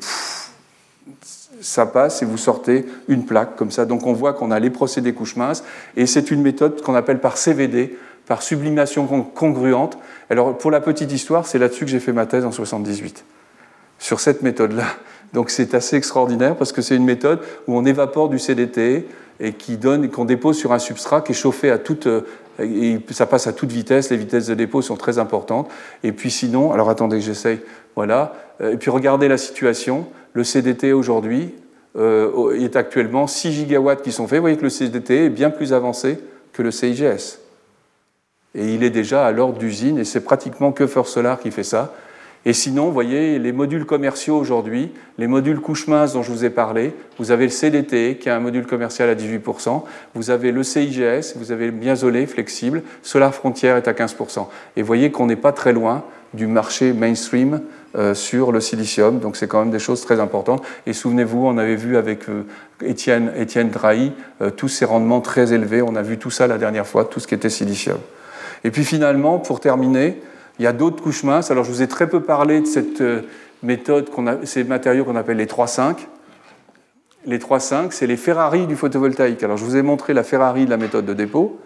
[1.63, 3.87] ça passe et vous sortez une plaque comme ça.
[3.87, 5.65] Donc on voit qu'on a les procédés couches minces
[5.97, 7.97] et c'est une méthode qu'on appelle par CVD,
[8.31, 9.99] par sublimation congruente.
[10.31, 13.25] Alors, pour la petite histoire, c'est là-dessus que j'ai fait ma thèse en 78,
[13.99, 14.85] sur cette méthode-là.
[15.33, 19.09] Donc, c'est assez extraordinaire parce que c'est une méthode où on évapore du CDT
[19.41, 22.21] et qui donne, qu'on dépose sur un substrat qui est chauffé à toute, euh,
[23.11, 24.11] ça passe à toute vitesse.
[24.11, 25.69] Les vitesses de dépôt sont très importantes.
[26.05, 27.59] Et puis, sinon, alors attendez que j'essaye.
[27.97, 28.35] Voilà.
[28.61, 30.07] Euh, et puis, regardez la situation.
[30.35, 31.53] Le CDT aujourd'hui
[31.97, 34.39] euh, est actuellement 6 gigawatts qui sont faits.
[34.39, 36.21] Vous voyez que le CDT est bien plus avancé
[36.53, 37.40] que le CIGS.
[38.55, 41.63] Et il est déjà à l'ordre d'usine, et c'est pratiquement que First Solar qui fait
[41.63, 41.95] ça.
[42.47, 46.45] Et sinon, vous voyez, les modules commerciaux aujourd'hui, les modules couche mince dont je vous
[46.45, 49.83] ai parlé, vous avez le CDT qui a un module commercial à 18%,
[50.15, 54.47] vous avez le CIGS, vous avez le Biazolé flexible, Solar Frontier est à 15%.
[54.77, 57.61] Et vous voyez qu'on n'est pas très loin du marché mainstream
[57.97, 60.63] euh, sur le silicium, donc c'est quand même des choses très importantes.
[60.87, 62.45] Et souvenez-vous, on avait vu avec euh,
[62.83, 66.57] Étienne, Étienne Drahi euh, tous ces rendements très élevés, on a vu tout ça la
[66.57, 67.99] dernière fois, tout ce qui était silicium.
[68.65, 70.21] Et puis finalement, pour terminer,
[70.59, 71.51] il y a d'autres couches minces.
[71.51, 73.23] Alors je vous ai très peu parlé de cette euh,
[73.63, 74.11] méthode,
[74.45, 75.97] ces matériaux qu'on appelle les 3-5.
[77.27, 79.43] Les 3-5, c'est les Ferrari du photovoltaïque.
[79.43, 81.59] Alors je vous ai montré la Ferrari de la méthode de dépôt.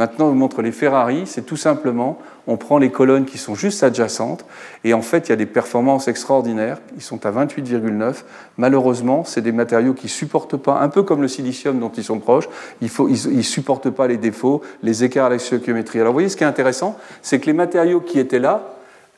[0.00, 1.24] Maintenant, vous montre les Ferrari.
[1.26, 4.46] C'est tout simplement, on prend les colonnes qui sont juste adjacentes,
[4.82, 6.78] et en fait, il y a des performances extraordinaires.
[6.96, 8.24] Ils sont à 28,9.
[8.56, 12.02] Malheureusement, c'est des matériaux qui ne supportent pas, un peu comme le silicium dont ils
[12.02, 12.48] sont proches,
[12.80, 16.44] ils ne supportent pas les défauts, les écarts à la Alors, vous voyez, ce qui
[16.44, 18.62] est intéressant, c'est que les matériaux qui étaient là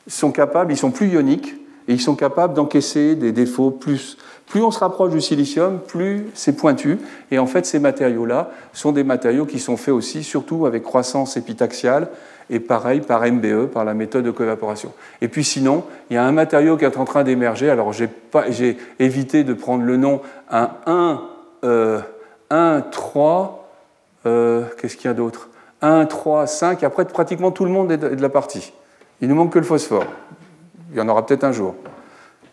[0.05, 1.55] sont capables, ils sont plus ioniques,
[1.87, 4.17] et ils sont capables d'encaisser des défauts plus,
[4.47, 6.99] plus on se rapproche du silicium, plus c'est pointu.
[7.31, 11.37] Et en fait, ces matériaux-là sont des matériaux qui sont faits aussi, surtout avec croissance
[11.37, 12.07] épitaxiale,
[12.49, 14.91] et pareil par MBE, par la méthode de coévaporation.
[15.21, 17.69] Et puis sinon, il y a un matériau qui est en train d'émerger.
[17.69, 20.21] Alors j'ai évité de prendre le nom,
[20.51, 21.21] un 1,
[21.63, 21.99] euh,
[22.49, 23.69] 1 3,
[24.25, 25.49] euh, qu'est-ce qu'il y a d'autre?
[25.81, 28.73] 1, 3, 5, après pratiquement tout le monde est de la partie.
[29.21, 30.05] Il ne manque que le phosphore.
[30.93, 31.75] Il y en aura peut-être un jour.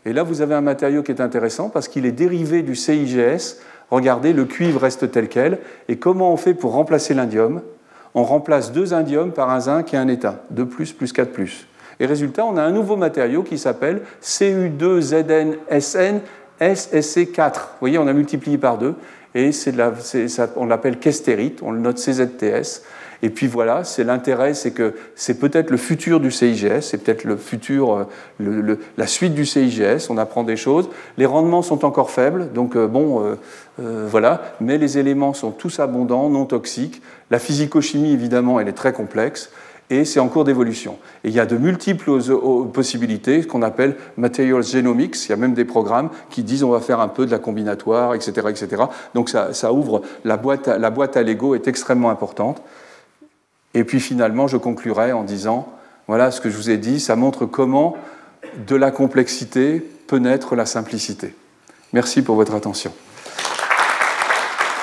[0.07, 3.59] Et là, vous avez un matériau qui est intéressant parce qu'il est dérivé du CIGS.
[3.91, 5.59] Regardez, le cuivre reste tel quel.
[5.89, 7.61] Et comment on fait pour remplacer l'indium?
[8.15, 10.39] On remplace deux indiums par un zinc et un étain.
[10.51, 11.67] 2 plus plus 4 plus.
[12.01, 16.21] Et résultat, on a un nouveau matériau qui s'appelle CU2ZNSN
[16.61, 17.53] SSC4.
[17.53, 18.95] Vous voyez, on a multiplié par deux.
[19.35, 19.51] Et
[20.57, 22.83] on l'appelle kestérite, on le note CZTS.
[23.23, 27.25] Et puis voilà, c'est l'intérêt, c'est que c'est peut-être le futur du CIGS, c'est peut-être
[27.25, 28.07] le futur,
[28.41, 30.09] euh, la suite du CIGS.
[30.09, 30.89] On apprend des choses.
[31.19, 33.37] Les rendements sont encore faibles, donc euh, bon,
[33.81, 34.55] euh, voilà.
[34.61, 37.03] Mais les éléments sont tous abondants, non toxiques.
[37.31, 39.51] La physico-chimie, évidemment, elle est très complexe
[39.91, 40.99] et c'est en cours d'évolution.
[41.25, 42.19] Et il y a de multiples
[42.73, 45.27] possibilités, ce qu'on appelle materials genomics.
[45.27, 47.39] Il y a même des programmes qui disent on va faire un peu de la
[47.39, 48.47] combinatoire, etc.
[48.49, 48.85] etc.
[49.15, 52.63] Donc ça, ça ouvre, la boîte, la boîte à Lego est extrêmement importante.
[53.75, 55.73] Et puis finalement, je conclurai en disant,
[56.09, 57.97] voilà ce que je vous ai dit, ça montre comment
[58.67, 61.35] de la complexité peut naître la simplicité.
[61.93, 62.93] Merci pour votre attention.